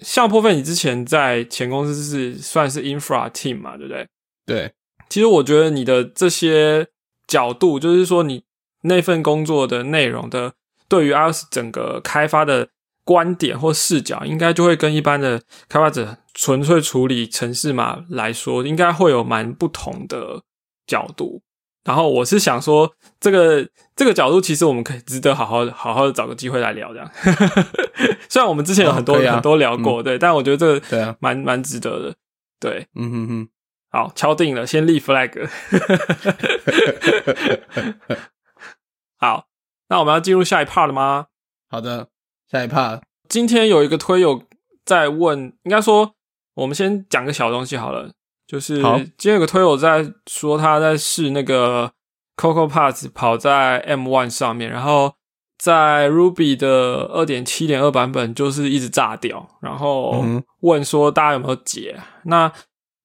[0.00, 4.08] 像破费，你之前在前公司是算是 infra team 嘛，对不对？
[4.46, 4.72] 对。
[5.08, 6.86] 其实我觉得你的这些
[7.26, 8.44] 角度，就是说你
[8.82, 10.52] 那份工作的内容的，
[10.88, 12.68] 对于 iOS 整个开发的
[13.04, 20.42] 观点或视角，应该就会跟一般的开发者纯粹处理城市码来说，应该会有蛮不同的
[20.86, 21.40] 角度。
[21.88, 23.66] 然后我是想说，这个
[23.96, 27.10] 这个角度，其实我们可以值得好好好好的找个机会来聊，这样。
[28.28, 32.14] 虽然我们之前有很多很多聊过，对，但我觉得这个对啊，蛮蛮值得的，
[32.60, 33.48] 对，嗯哼哼，
[33.90, 35.32] 好，敲定了，先立 flag。
[39.16, 39.46] 好，
[39.88, 41.28] 那我们要进入下一 part 了吗？
[41.70, 42.08] 好的，
[42.52, 44.42] 下一 part，今天有一个推友
[44.84, 46.12] 在问，应该说
[46.52, 48.10] 我们先讲个小东西好了，
[48.48, 51.92] 就是好今天有个推友在说他在试那个
[52.34, 55.12] Coco Pass 跑在 M One 上面，然后
[55.58, 60.24] 在 Ruby 的二点七点二版本就是一直炸掉，然后
[60.60, 62.00] 问说大家有没有解？
[62.24, 62.50] 那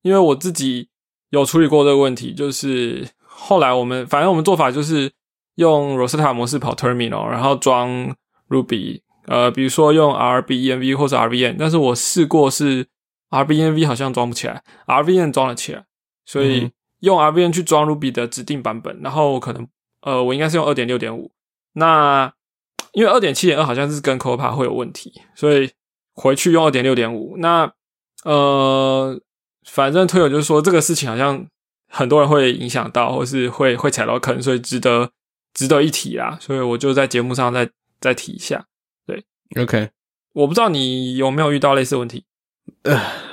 [0.04, 0.88] 因为我自己
[1.32, 5.12] 有处理过这个问题，就是后来我们反正我们做法就是
[5.56, 8.16] 用 Rosetta 模式跑 Terminal，然后装
[8.48, 12.88] Ruby，呃，比如说用 RBENV 或者 RVN，但是我试过是
[13.34, 15.86] RBENV 好像装不起来，RVN 装了起来，
[16.25, 19.67] 所以嗯用 RVN 去装 Ruby 的指定版本，然后可能
[20.01, 21.31] 呃我应该是用二点六点五，
[21.73, 22.31] 那
[22.91, 25.71] 因为二点七点二好像是跟 Copa 会有问题，所以
[26.13, 27.36] 回去用二点六点五。
[27.38, 27.73] 那
[28.23, 29.19] 呃，
[29.65, 31.43] 反正推友就是说这个事情好像
[31.89, 35.09] 很多人会影响到，或是会会踩到坑，所以值得
[35.53, 36.38] 值得一提啦。
[36.39, 37.67] 所以我就在节目上再
[37.99, 38.65] 再提一下。
[39.07, 39.25] 对
[39.59, 39.89] OK，
[40.34, 42.25] 我不知道你有没有遇到类似问题？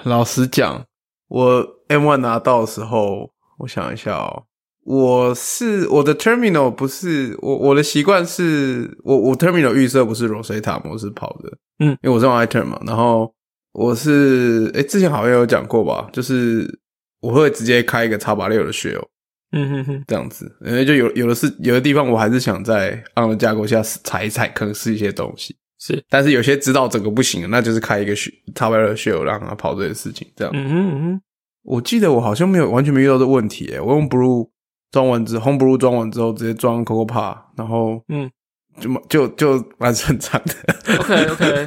[0.05, 0.85] 老实讲，
[1.28, 4.45] 我 M one 拿到的时候，我想一下哦，
[4.85, 13.33] 我是我的 terminal 不是我我的习惯是我我 terminal 预设不是 Rosetta 模式跑的，嗯，因为我是用 iTerm 嘛，然后
[13.72, 16.81] 我是诶之前好像有讲过吧，就是
[17.20, 19.05] 我会直接开一个叉八六的 shell
[19.53, 25.57] 嗯哼哼，这样子，因为就有有的是有的地方我还是想在 on 的架构下踩一踩，可能试一些东西。
[25.81, 28.12] 是，但是有些知道整个不行，那就是开一个
[28.55, 30.31] 八六的 shell 让它跑这些事情。
[30.37, 31.20] 这样，嗯哼嗯哼，
[31.62, 34.49] 我记得我好像没有完全没遇到这问题诶，我用 Blue
[34.91, 38.31] 装完之后，Homebrew 装完之后直接装 Coco Pa，然后嗯，
[38.78, 40.97] 就就就蛮顺畅的。
[40.99, 41.66] OK OK，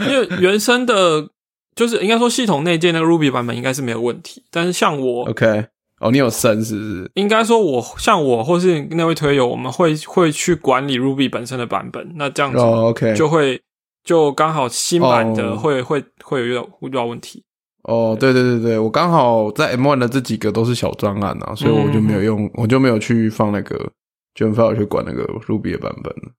[0.10, 1.28] 因为原生的，
[1.76, 5.66] 就是应该说系统内建那个 Ruby 版本应该是没有问题，但是像我 OK，
[6.00, 7.10] 哦，你有升是不是？
[7.14, 13.62] 应该说我，像我或是那位推友，我们会会去管理 Ruby 本身的版本，那这样子就会
[14.02, 17.44] 就刚好新版的哦会、会会有遇到遇到问题。
[17.84, 26.32] 哦，对对对对，我刚好在 M one 的这几个都是小专案啊，所以我就没有用，我就没有去放那个 e n file 去管那个 Ruby 的版本了。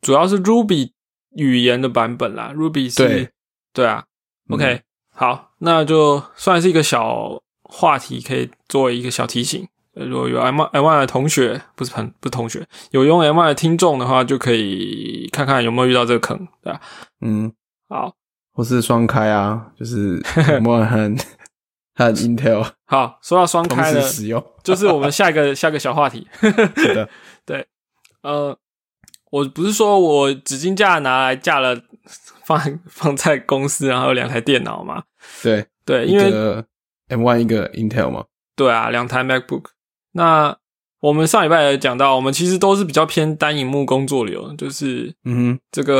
[0.00, 0.90] 主要是 Ruby
[1.34, 3.28] 语言的版本啦，Ruby 是对
[3.72, 4.04] 对啊。
[4.50, 4.80] 嗯 OK，、
[5.14, 9.68] 好，那就算是一个小话题，可以作为一个小提醒。
[9.94, 16.80] 呃如果有 M M Y 的同学，不是朋不是同学，有用 M Y 的听众的话，就可以看看有没有遇到这个坑，对吧、
[17.20, 17.52] 嗯，
[17.88, 18.14] 好，
[18.52, 21.16] 或是双开啊，就是 M one 和
[21.96, 24.44] 和 Intel 好，说到双同开了，时使用。
[24.62, 26.28] 就是我们下一个 下一个小话题。
[26.40, 27.08] 是的，
[28.22, 28.56] 呃，
[29.32, 31.76] 我不是说我纸巾架拿来架了
[32.44, 35.02] 放放在公司，然后有两台电脑嘛？
[35.42, 36.64] 对，对，因为个
[37.08, 38.24] M one 一个 Intel 吗。
[38.56, 39.66] 对啊，两台 MacBook。
[40.12, 40.56] 那
[41.00, 45.94] 我们上礼拜也讲到，我们其实都是比较偏单荧幕工作流，就是嗯这个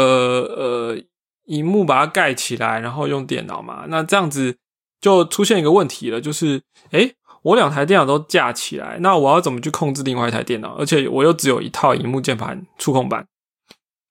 [0.57, 0.99] 呃，
[1.45, 3.85] 荧幕把它盖起来，然后用电脑嘛。
[3.89, 4.57] 那这样子
[5.01, 10.75] 就出现一个问题了，就是诶，我两台电脑都架起来，那我要怎么去控制另外一台电脑？
[10.77, 13.29] 而且我又只有一套荧幕键盘触控板。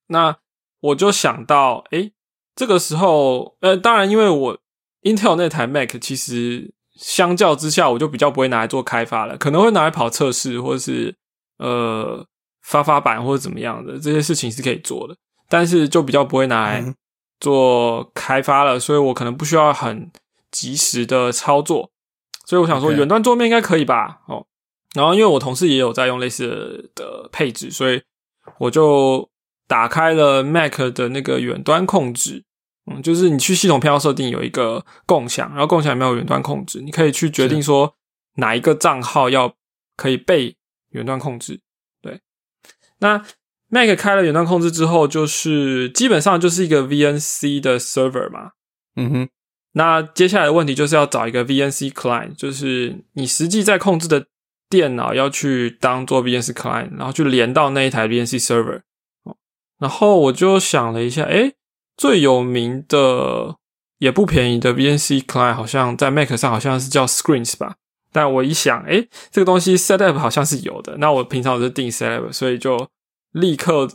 [0.07, 0.37] 那
[0.79, 2.13] 我就想到，诶，
[2.55, 4.57] 这个时候，呃，当然，因为我
[5.01, 11.15] Intel 那台 Mac 其实相较之下，我就比较不会拿来做开发了，可能会拿来跑测试，或者是
[11.59, 12.25] 呃
[12.63, 15.15] 发发版或者怎么样的这些事情是可以做的，
[15.47, 16.95] 但是就比较不会拿来嗯
[17.39, 20.11] 做开发了，所以我可能不需要很
[20.51, 21.91] 及时的操作，
[22.45, 24.21] 所以我想说远端桌面应该可以吧？
[24.27, 24.45] 哦，
[24.95, 28.01] 然后因为我同事也有在用类似的配置，所以
[28.57, 29.29] 我就
[29.67, 32.43] 打开了 Mac 的那个远端控制。
[32.89, 37.95] 嗯，就是你去系统偏好设定有一个共享，然后共享里面有远端控制，你可以去决定说
[38.35, 39.55] 哪一个账号要
[39.95, 40.55] 可以被
[40.91, 41.59] 远端控制。
[42.01, 42.21] 对，
[42.99, 43.23] 那
[43.69, 48.51] Mac 开了远端控制之后，就是基本上就是一个 VNC 的 server 嘛。
[48.95, 49.29] 嗯哼，
[49.73, 54.27] 那接下来的问题就是要找一个 VNC client，就是你实际在控制的
[54.69, 58.83] 电脑要去当做 VNC client，然后去连到那一台 VNC server。
[59.23, 59.35] 哦，
[59.77, 61.55] 然后我就想了一下，诶，
[61.97, 63.57] 最有名的
[63.97, 67.75] 也不便宜的 VNC client 好像在 Mac 上好像是叫 Screens 吧。
[68.13, 72.87] 但我一想，诶，这个东西 setup 好像是有的，那我平常我就定 setup，所以就
[73.33, 73.87] 立刻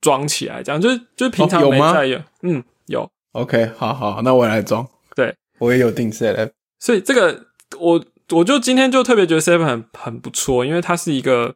[0.00, 3.08] 装起来，这样就是就是平常没在用，嗯，有。
[3.32, 4.86] OK，好好，那我也来装。
[5.16, 6.50] 对，我也有定 Setup，。
[6.78, 7.46] 所以这个
[7.78, 11.54] 我我就今天就特别觉得 Setup 很很不错，因为它是一个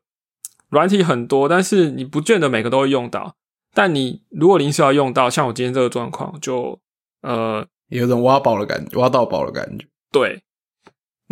[0.71, 3.37] 软体很多，但是你不见得每个都会用到。
[3.75, 6.81] 但你如果临时要用到，像我今天这个状况，就
[7.23, 9.87] 呃有种挖宝的感觉，挖到宝的感觉。
[10.13, 10.43] 对。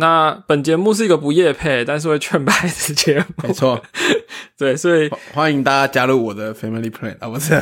[0.01, 3.83] 那本节目是一个不夜配，但是会劝败的节目，没错，
[4.57, 7.61] 对，所以欢欢迎大家加入我的 Family Plan 啊，不是？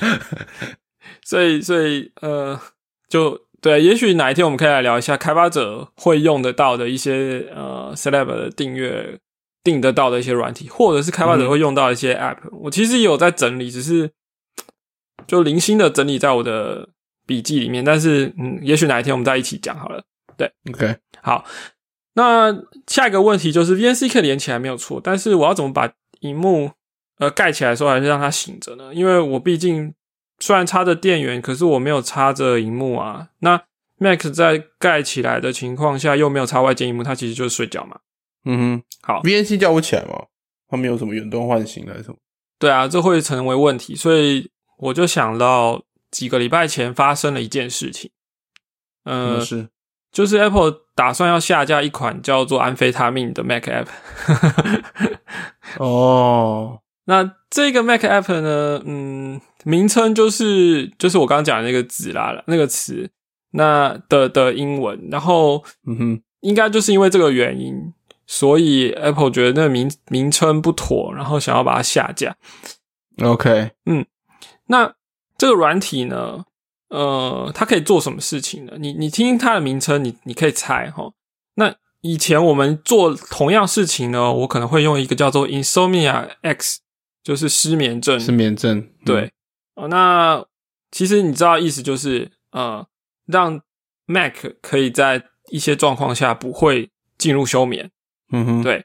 [1.22, 2.58] 所以所以呃，
[3.06, 9.18] 就对，也许哪一天我们可以来聊一下开发者会用得到的一些呃 Celeb 的订阅
[9.62, 12.38] 订得到的一些软体，或者是开发者会用到一些 App。
[12.52, 14.10] 我其实也有在整理，只是
[15.26, 16.88] 就零星的整理在我的
[17.26, 17.84] 笔记里面。
[17.84, 20.02] 但是嗯，也许哪一天我们再一起讲好了。
[20.36, 21.44] 对，OK，好。
[22.14, 22.54] 那
[22.86, 26.72] 下一个问题就是 VNC 可以连起来没有错，但是我要怎么把荧幕
[27.18, 28.94] 呃盖起来的时候还是让它醒着呢？
[28.94, 29.94] 因为我毕竟。
[30.42, 33.28] 虽然插着电源，可是我没有插着荧幕啊。
[33.40, 33.62] 那
[33.98, 37.98] Mac 在盖起来的情况下，又没有插外接荧幕，它其实就是睡觉嘛。
[38.44, 40.26] 嗯哼，好，VNC 叫不起来吗？
[40.68, 42.16] 它没有什么远端唤醒还是什么？
[42.58, 43.94] 对啊，这会成为问题。
[43.96, 48.10] 所以我就想到几个礼拜前发生了一件事情。
[49.04, 49.68] 嗯，是，
[50.12, 53.86] 就是 Apple 打算要下架一款叫做安非他命的 Mac App。
[55.78, 56.80] 哦。
[57.06, 58.80] 那这个 Mac App 呢？
[58.86, 63.10] 嗯，名称就是就是我刚刚讲的那个字啦，那个词
[63.52, 65.08] 那的的英文。
[65.10, 67.92] 然后，嗯哼，应该就是因为这个原因，
[68.30, 72.36] 所以 Apple 觉得那个名名称不妥，然后想要把它下架。
[73.20, 74.06] OK，嗯，
[74.66, 74.94] 那
[75.36, 76.44] 这个软体呢？
[76.90, 78.74] 呃，它可以做什么事情呢？
[78.78, 81.10] 你你听它的名称，你你可以猜哈。
[81.54, 86.78] 那以前我们做同样事情呢，我可能会用一个叫做 Insomnia X。
[87.22, 89.30] 就是失眠症，失眠症，对
[89.74, 89.88] 哦。
[89.88, 90.42] 那
[90.90, 92.86] 其实你知道意思就是，呃，
[93.26, 93.60] 让
[94.06, 97.90] Mac 可以在一些状况下不会进入休眠。
[98.32, 98.84] 嗯哼，对。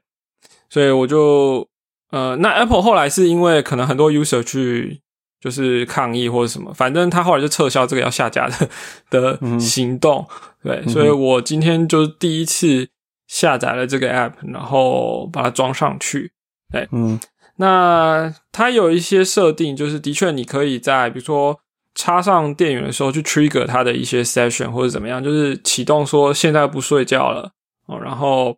[0.70, 1.68] 所以我就，
[2.12, 5.02] 呃，那 Apple 后来是因为可能很多 user 去
[5.40, 8.70] 就是抗议或者什么，反正他后来就撤销这个要下架的
[9.10, 10.28] 的行动。
[10.64, 12.90] 对，所以我今天就是第一次
[13.28, 16.32] 下载了这个 app，然后把它装上去。
[16.72, 17.20] 对，嗯。
[17.58, 21.58] 那它有一些设定，就是的确你可以在比如说
[21.94, 27.52] 插上电源的时候去 trigger 它的一些 session 或者怎么样，就是启动说现在不睡觉了
[27.86, 28.58] 哦，然后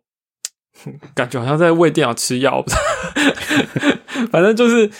[1.14, 2.64] 感觉好像在喂电脑吃药，
[4.30, 4.90] 反正就是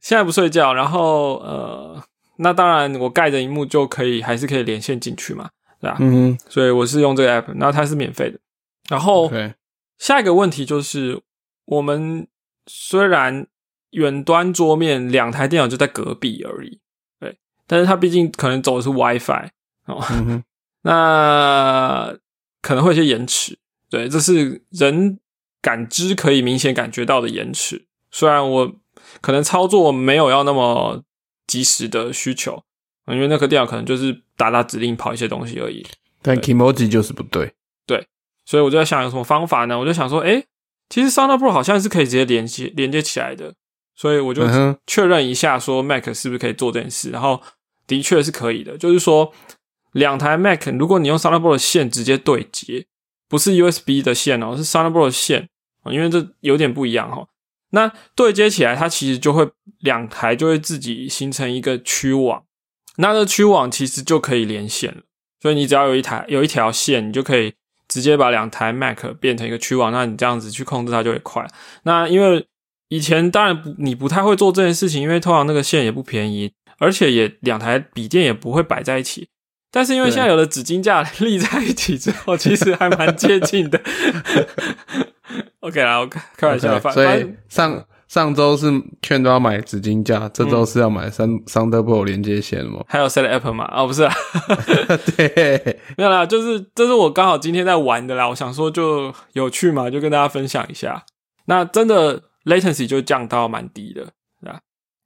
[0.00, 2.02] 现在不睡觉，然后呃，
[2.36, 5.50] 那当然我盖着荧幕就可以还是可以连线进去嘛，
[5.80, 5.96] 对吧？
[6.00, 8.38] 嗯，所以我是用这个 app，那它是免费的。
[8.88, 9.30] 然后
[9.98, 11.20] 下一个问题就是
[11.66, 12.26] 我们。
[12.68, 13.48] 虽然
[13.90, 16.78] 远端桌面两台电脑就在隔壁而已，
[17.18, 17.36] 对，
[17.66, 19.48] 但是它毕竟可能走的是 WiFi
[19.86, 20.00] 哦，
[20.82, 22.14] 那
[22.60, 23.58] 可能会有些延迟，
[23.92, 25.18] 对，这是人
[25.60, 27.84] 感知可以明显感觉到的延迟。
[28.10, 28.72] 虽然我
[29.20, 31.04] 可能操作没有要那么
[31.46, 32.64] 及时的需求，
[33.08, 35.86] 因为那颗电脑可能就是打打指令跑一些东西而已，
[36.22, 37.52] 但 Kimoji 就是不对，
[37.86, 38.08] 对，
[38.46, 39.78] 所以我就在想有什么方法呢？
[39.78, 40.42] 我就想说，哎。
[40.90, 43.54] 其实 Sound Pro 好像是可以直接连接连接起来的，
[43.94, 44.42] 所以我就
[44.86, 47.08] 确认一下，说 Mac 是不是可以做这件事。
[47.08, 47.40] 然后
[47.86, 49.32] 的确是可以的，就是说
[49.92, 52.84] 两台 Mac，如果你用 Sound Pro 的线直接对接，
[53.32, 55.48] 不是 USB 的线哦，是 Sound Pro 的线
[55.86, 57.26] 因为这有点不一样哈。
[57.70, 59.48] 那对接起来，它其实就会
[59.80, 62.44] 两台就会自己形成一个区网，
[62.98, 65.00] 那这区网其实就可以连线了。
[65.40, 67.54] 所以你只要有一台有一条线，你就可以。
[67.88, 71.46] 直接把两台 Mac 变成一个区网，那你这样子去控制它就会快。
[71.82, 72.46] 那因为
[72.88, 79.28] 以前当然不，你不太会做这件事情，因为通常那个线也不便宜，而且也两台笔电也不会摆在一起。
[79.72, 83.80] 但是因为现在有了纸巾架立在一起之后，其实还蛮接近的。
[85.60, 87.84] OK 啦，我开开玩笑，所以上。
[88.08, 88.70] 上周是
[89.00, 92.84] 劝都要买纸巾架，这周是要买三 Thunderbolt 连接线吗？
[92.86, 93.66] 还有 Set App 吗？
[93.74, 94.06] 哦，不是，
[95.16, 98.28] 对，没有啦，就是这是我刚好今天在玩的啦。
[98.28, 101.02] 我想说就有趣嘛，就跟大家分享一下。
[101.46, 104.02] 那真的 latency 就降到蛮低的，
[104.46, 104.60] 啊，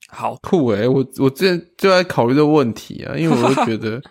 [0.09, 0.89] 好酷诶！
[0.89, 4.03] 我我之前就在考虑这个问题啊，因为我就觉得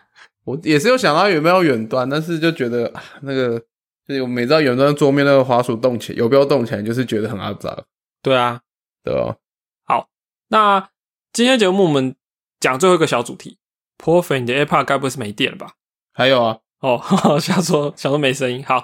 [0.45, 3.59] 我也是有想到有没有远端，但是就觉得那个
[4.07, 7.83] 就是我每到远端桌面那个滑鼠动起来，有标动起来，就是觉得很阿杂。
[8.21, 8.61] 对啊。
[9.03, 9.37] 对哦，
[9.83, 10.09] 好，
[10.47, 10.89] 那
[11.31, 12.15] 今天节目我们
[12.59, 13.59] 讲最后一个小主题。
[13.97, 15.73] 破费，你的 AirPod 该不会是没电了吧？
[16.11, 16.99] 还有啊，哦，
[17.39, 18.65] 想说想说没声音。
[18.65, 18.83] 好，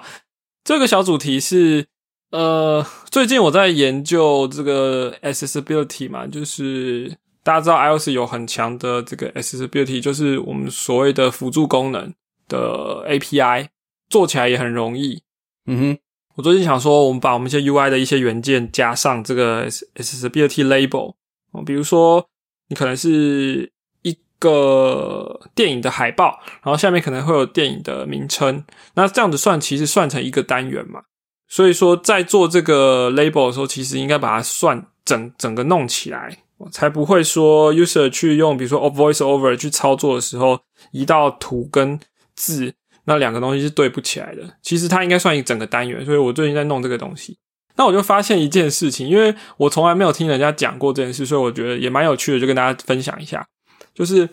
[0.62, 1.88] 这个小主题是
[2.30, 12.12] 呃，最近我在研究这个 accessibility 嘛，就是大家知道 iOS 有很强的这个 accessibility，就是我们所谓的辅助功能
[12.48, 13.68] 的 API，
[14.08, 15.22] 做起来也很容易。
[15.66, 15.98] 嗯哼。
[16.34, 21.14] 我最近想说，我们把我们一些 UI 的一些元件加上这个 accessibility label
[21.50, 22.26] 哦，比如说
[22.68, 23.70] 你可能是
[24.00, 28.64] 一个电影的海报，然后下面可能会有电影的名称，
[28.94, 31.02] 那这样子算其实算成一个单元嘛。
[31.48, 36.38] 所以说在做这个 label 的时候，其实应该把它算整整个弄起来，
[36.70, 40.60] 才不会说 user 去用比如说 voice over 去操作的时候，
[40.92, 41.98] 一道图跟
[42.36, 44.42] 字那两个东西是对不起来的。
[44.62, 47.38] 其实它应该算一整个单元，所以我最近在弄这个东西。
[47.76, 53.46] 那我就发现一件事情，因为我从来没有听人家讲过这件事，所以我觉得也蛮有趣的，就跟大家分享一下。
[53.94, 54.28] 就是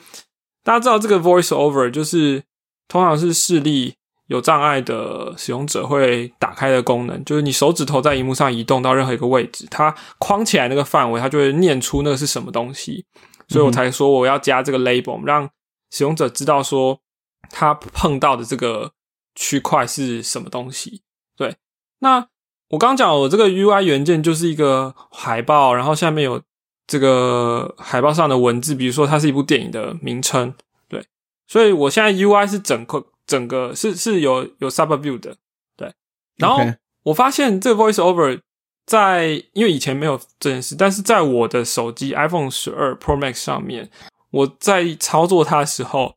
[0.63, 2.43] 大家知道这个 voice over 就是
[2.87, 3.95] 通常是视力
[4.29, 13.05] 有障碍的使用者会打开的功能，就是你手指头在荧幕上移动到任何一个位置，它框起来那个范围，它就会念出那个是什么东西。
[13.49, 15.49] 所以我才说我要加这个 label，让
[15.91, 17.01] 使用者知道说
[17.49, 18.93] 他碰到的这个
[19.35, 21.03] 区块是什么东西。
[21.35, 21.57] 对，
[21.99, 22.27] 那。
[22.71, 26.39] 我刚讲，我这个 UI 元件就是一个海报，然后下面有
[26.85, 30.53] 这个海报上的文字，比如说它是一部电影的名称，
[30.87, 31.03] 对。
[31.47, 35.37] 所以我现在 UI 是整个整个是是有有 sub view 的，
[35.77, 35.93] 对。
[36.37, 36.63] 然后
[37.03, 38.41] 我发现这个 Voice Over
[38.87, 43.91] 在因为以前没有这件事，但是在我的手机 iPhone 十二 Pro Max 上面，
[44.31, 46.15] 我在操作它的时候，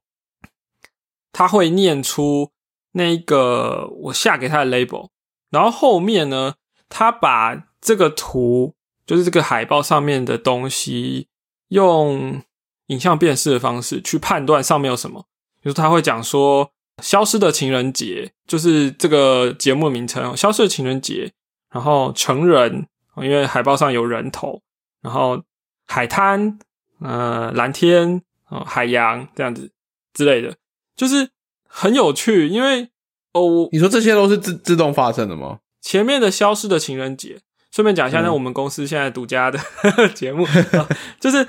[1.33, 2.51] 它会念出
[2.93, 5.11] 那个我下给它的 label。
[5.51, 6.55] 然后后面呢，
[6.89, 11.29] 他把这个图，就是这个海报上面的东西，
[11.69, 12.43] 用
[12.87, 15.27] 影像辨识的方式去判断上面有什么。
[15.61, 16.67] 比如他会讲说，
[17.03, 21.27] 《消失的情人节》就是这个节目名称，《消失的情人节》。
[21.71, 22.87] 然后成人，
[23.17, 24.63] 因为海报上有人头。
[25.03, 25.43] 然后
[25.87, 26.59] 海滩，
[27.01, 29.73] 呃，蓝天，哦，海洋这样子
[30.15, 30.55] 之类的，
[30.95, 31.31] 就是
[31.67, 32.89] 很有趣，因为。
[33.33, 35.61] 哦，你说这些都是自自动发生的吗？
[35.81, 37.41] 前面的消失的情人节，
[37.71, 39.59] 顺便讲一下，那我们公司现在独家的
[40.15, 40.47] 节目，
[41.19, 41.49] 就是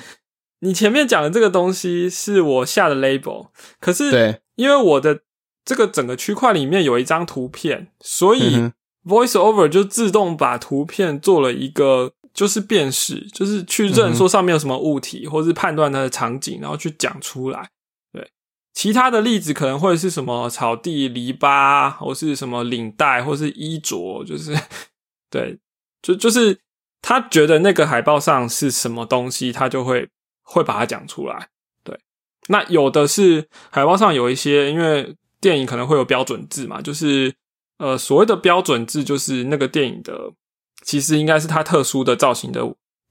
[0.60, 3.50] 你前面讲的这个东西是我下的 label，
[3.82, 5.20] 可是对，因为我的
[5.66, 8.72] 这个整个区块里面有一张图片，所以
[9.06, 17.70] voice over 就自动把图片做了一个就是辨识，就是去认说上面有什么物体，或是判断它的场景，然后去讲出来。
[18.12, 18.30] 对
[18.74, 24.58] 其他的例子可能会是什么草地、篱笆，或是什么领带，或是衣着，就是
[25.30, 25.60] 对，
[26.02, 26.60] 就就是
[27.02, 30.10] 他觉得那个海报上是什么东西，他就会
[30.42, 31.50] 会把它讲出来。
[31.84, 32.00] 对，
[32.48, 37.36] 那有的是海报上有一些，因为电影可能会有标准字嘛，就是
[37.78, 40.32] 呃所谓的标准字，就是那个电影的
[40.86, 42.62] 其实应该是它特殊的造型的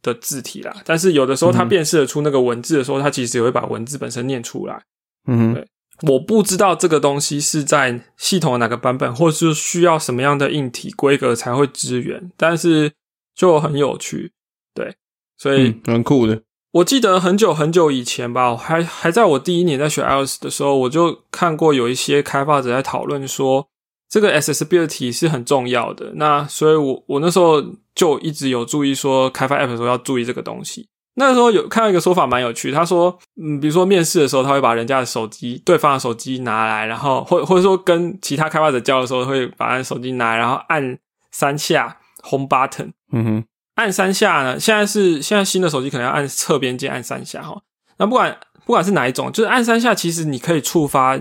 [0.01, 0.75] 的字体啦。
[0.87, 4.83] 但是有的时候它辨识得出那个文字的时候，它其实也会把文字本身念出来。
[5.27, 5.69] 嗯，对，
[6.09, 12.91] 我不知道这个东西是在系统的哪个版本，或是需要什么样的硬体规格才会支援，但是
[13.35, 14.33] 就很有趣，
[14.75, 14.97] 对，
[15.37, 16.43] 所以蛮酷的。
[16.73, 23.69] 我记得很久很久以前吧，还还在我第一年在学 iOS 的时候，我就看过有一些开发者在讨论说，
[24.09, 26.13] 这个 accessibility 是很重要的。
[26.15, 27.63] 那所以我我那时候
[27.95, 30.89] 就一直有注意说，开发 app 的时候要注意这个东西。
[31.15, 40.99] 那时候有看到一个说法蛮有趣，他说，嗯，比如说面试的时候，他会把人家的手机、对方的手机拿来，然后或或者说跟其他开发者交的时候，会把他手机拿来，然后按
[41.31, 43.45] 三下 home button，嗯哼，
[43.75, 47.63] 按三下呢，现在是现在新的手机可能要按侧边键按三下哈。
[47.99, 51.19] 那不管不管是哪一种，就是按三下，其实你可以触发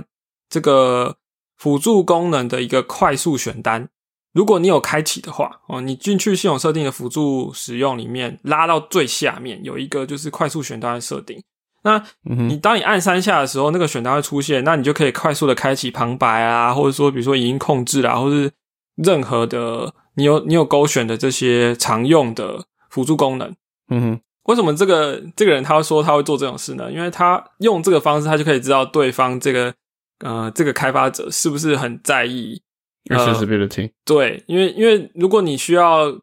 [0.49, 1.15] 这个
[1.57, 3.87] 辅助功能的一个快速选单。
[4.33, 11.43] 如果你有开启的话，哦，你进去系统设定的辅助使用里面，拉到最下面有一个就是快速选单的设定。
[11.83, 18.51] 那你当你按三下的时候，那个选单会出现，那你就可以快速的开启旁白啊，或者说比如说语音控制啊，或是
[18.95, 23.55] 任何的你有你有勾选的这些常用的辅助功能。
[23.89, 26.91] 嗯哼，为什么这个这个人他会说他会做这种事呢？
[26.91, 29.73] 因为他用这个方式，他就可以知道对方这个
[30.19, 32.61] 呃这个开发者是不是很在意。
[33.09, 36.15] accessibility 对，因为因为如果你需要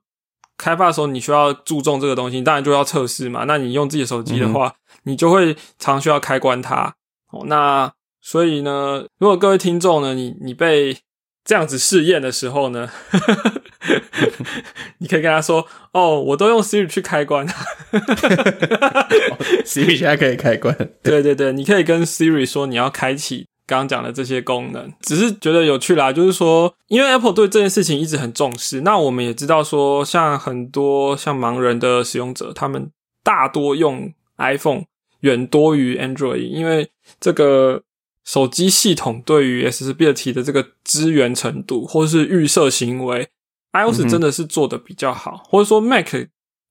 [0.57, 3.45] 开发的时候，你需要注重这个东西，当然就要测试嘛。
[3.49, 4.73] 那你用自己的手机的话，
[5.03, 6.95] 你就会常需要开关它。
[7.33, 10.97] 哦，那所以呢，如果各位听众呢，你你被
[11.49, 12.91] 这样子试验的时候呢，
[14.99, 17.47] 你可以跟他说：“哦，我都用 Siri 去开关，
[19.65, 20.77] Siri 现在可以开关。
[21.03, 23.47] ”对对对，你可以跟 Siri 说你要开启。
[23.67, 26.13] 刚刚讲的这些功能，只是觉得有趣啦。
[26.13, 28.83] 就是说，因为 Apple 对这件事情一直很重视。
[28.83, 32.91] 那我们也知道说，像很多像盲人的使用者，他们
[33.25, 34.83] 大多用 iPhone
[35.21, 37.83] 远多于 Android，因为这个
[38.25, 43.29] 手机系统对于 accessibility 的这个支援程度，或是预设行为
[43.73, 45.45] ，iOS 真的是做的比较好。
[45.45, 46.09] 或者说 Mac，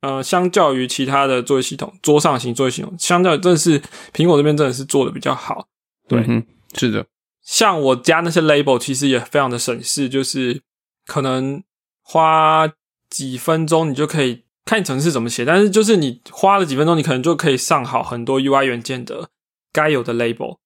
[0.02, 3.80] 呃，相较于其他的作业系统，桌上型作业系统，相较真的是
[4.12, 5.68] 苹果这边真的是做的比较好。
[6.08, 6.44] 对。
[6.74, 7.06] 是的，
[7.44, 10.62] 像我加那些 label，其实也非常的省事，就是
[11.06, 11.64] 可能
[12.02, 12.68] 花
[13.10, 19.30] 几分钟，你就可以看你程式怎么写，但是就是你花了几分钟，你可能就可以上好很多 UI 元件的
[19.72, 20.58] 该有的 label。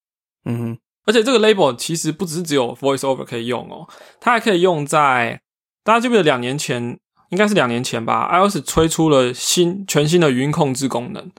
[0.45, 0.77] 嗯哼，
[1.11, 3.85] 而且这个 label 其实不只只有 VoiceOver 可以用哦，
[4.21, 5.41] 它还可以用在
[5.83, 6.97] 大家记不记得两年前，
[7.31, 11.29] 应该是两年前吧，iOS 推出了新全新的语音控制功能，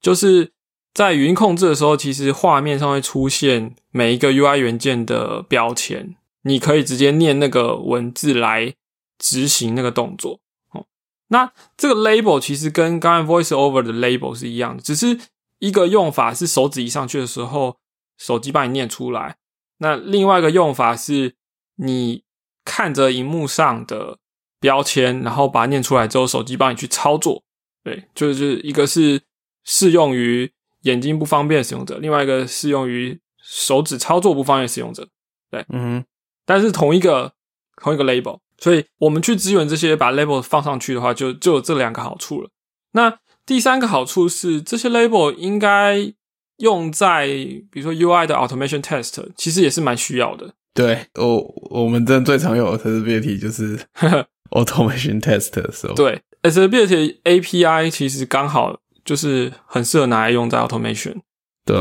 [0.00, 0.52] 就是
[0.94, 8.72] 在语音控制的时候，其实画面上会出现每一个 UI 元件的标签，你可以直接念那个文字来
[9.18, 10.40] 执行那个动作。
[10.72, 10.86] 哦，
[11.28, 15.18] 那这个 label 其实跟刚才 VoiceOver 的 label 是一样的，只是
[15.58, 17.76] 一个用法是手指移上去的时候。
[18.18, 19.36] 手机帮你念出来。
[19.78, 21.36] 那另外一个用法是，
[21.76, 22.24] 你
[22.64, 24.18] 看着荧幕上的
[24.58, 27.44] 标签，然后把它念出来之后，手机帮你去操作。
[27.84, 29.22] 对，就是一个是
[29.64, 30.52] 适用于
[30.82, 35.08] 眼睛不方便的使用者，另外一个适用于手指操作不方便的使用者。
[35.48, 36.04] 对，嗯哼，
[36.44, 37.32] 但是同一个
[37.80, 42.50] 同一个 label，所以我们去支援这些，把 label 放上去的话，就就有这两个好处了。
[42.92, 46.12] 那第三个好处是，这些 label 应该。
[46.58, 47.26] 用在
[47.70, 50.54] 比如说 UI 的 automation test，其实也是蛮需要的。
[50.74, 53.76] 对，我我们真最常有的 testability 就是
[54.50, 55.94] automation test 的时候。
[55.94, 61.16] 对，testability API 其实刚好就是很适合拿来用在 automation。
[61.64, 61.76] 对，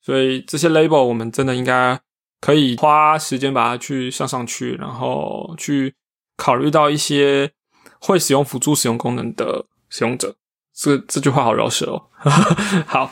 [0.00, 2.00] 所以这些 label 我们真的应该
[2.40, 5.94] 可以花时间把它去上上去，然后去
[6.36, 7.50] 考虑到一些
[8.00, 10.36] 会使用辅助使用功能的使用者。
[10.74, 12.06] 这这句话好绕舌哦。
[12.86, 13.10] 好，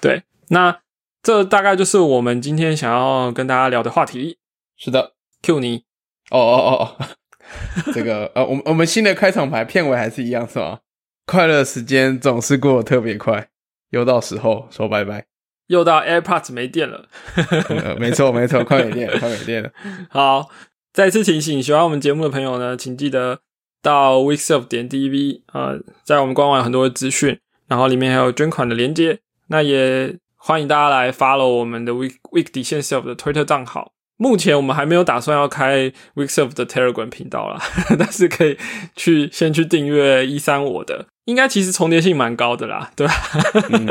[0.00, 0.22] 对。
[0.52, 0.80] 那
[1.22, 4.36] 这大概就是我们今天想要跟大家聊的话题。
[4.76, 5.84] 是的，Q 你
[6.30, 10.80] 哦哦哦哦，这个呃，我们我们新的开场牌片尾还是一样是吗？
[11.24, 13.48] 快乐时间总是过得特别快，
[13.90, 15.24] 又到时候说拜拜，
[15.68, 17.08] 又到 AirPods 没电了。
[17.98, 19.70] 没错没错，快没电了，快没电了。
[20.10, 20.50] 好，
[20.92, 23.40] 再次提醒喜欢我们节目的朋友呢，请记得
[23.80, 30.18] 到 Weekself 点 DV 啊，在我们官网有很多的资讯，然后里面还有捐款的连接，那也。
[30.44, 33.92] 欢迎大家来 follow 我们的 week week 底线 self 的 Twitter 账号。
[34.16, 37.60] 目前我们还没有打算要开 week self 的 Telegram 频道啦，
[37.96, 38.58] 但是可以
[38.96, 43.14] 去先去订阅一三我的，应该其实重叠性蛮高的啦，对吧？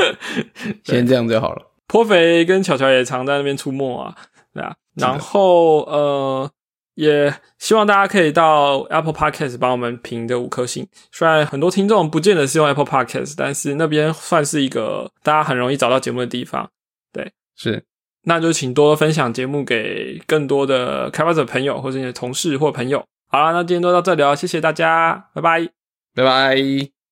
[0.84, 1.62] 先这样就好了。
[1.88, 4.14] 颇肥跟巧巧也常在那边出没啊，
[4.52, 4.74] 对啊。
[4.96, 6.50] 然后呃。
[6.94, 10.86] 也希望大家可以到 Apple Podcast 帮我们评的五颗星。
[11.10, 16.68] 虽然很多听众不见得是用 Apple Podcast，但是那边算是一个大家很容易找到节目的地方。
[17.12, 17.84] 对，是，
[18.24, 23.02] 那就请多多分享节目给更多的开发者朋友或者你的同事或朋友。
[23.28, 25.66] 好了，那今天就到这里了，谢谢大家，拜拜，
[26.14, 26.91] 拜拜。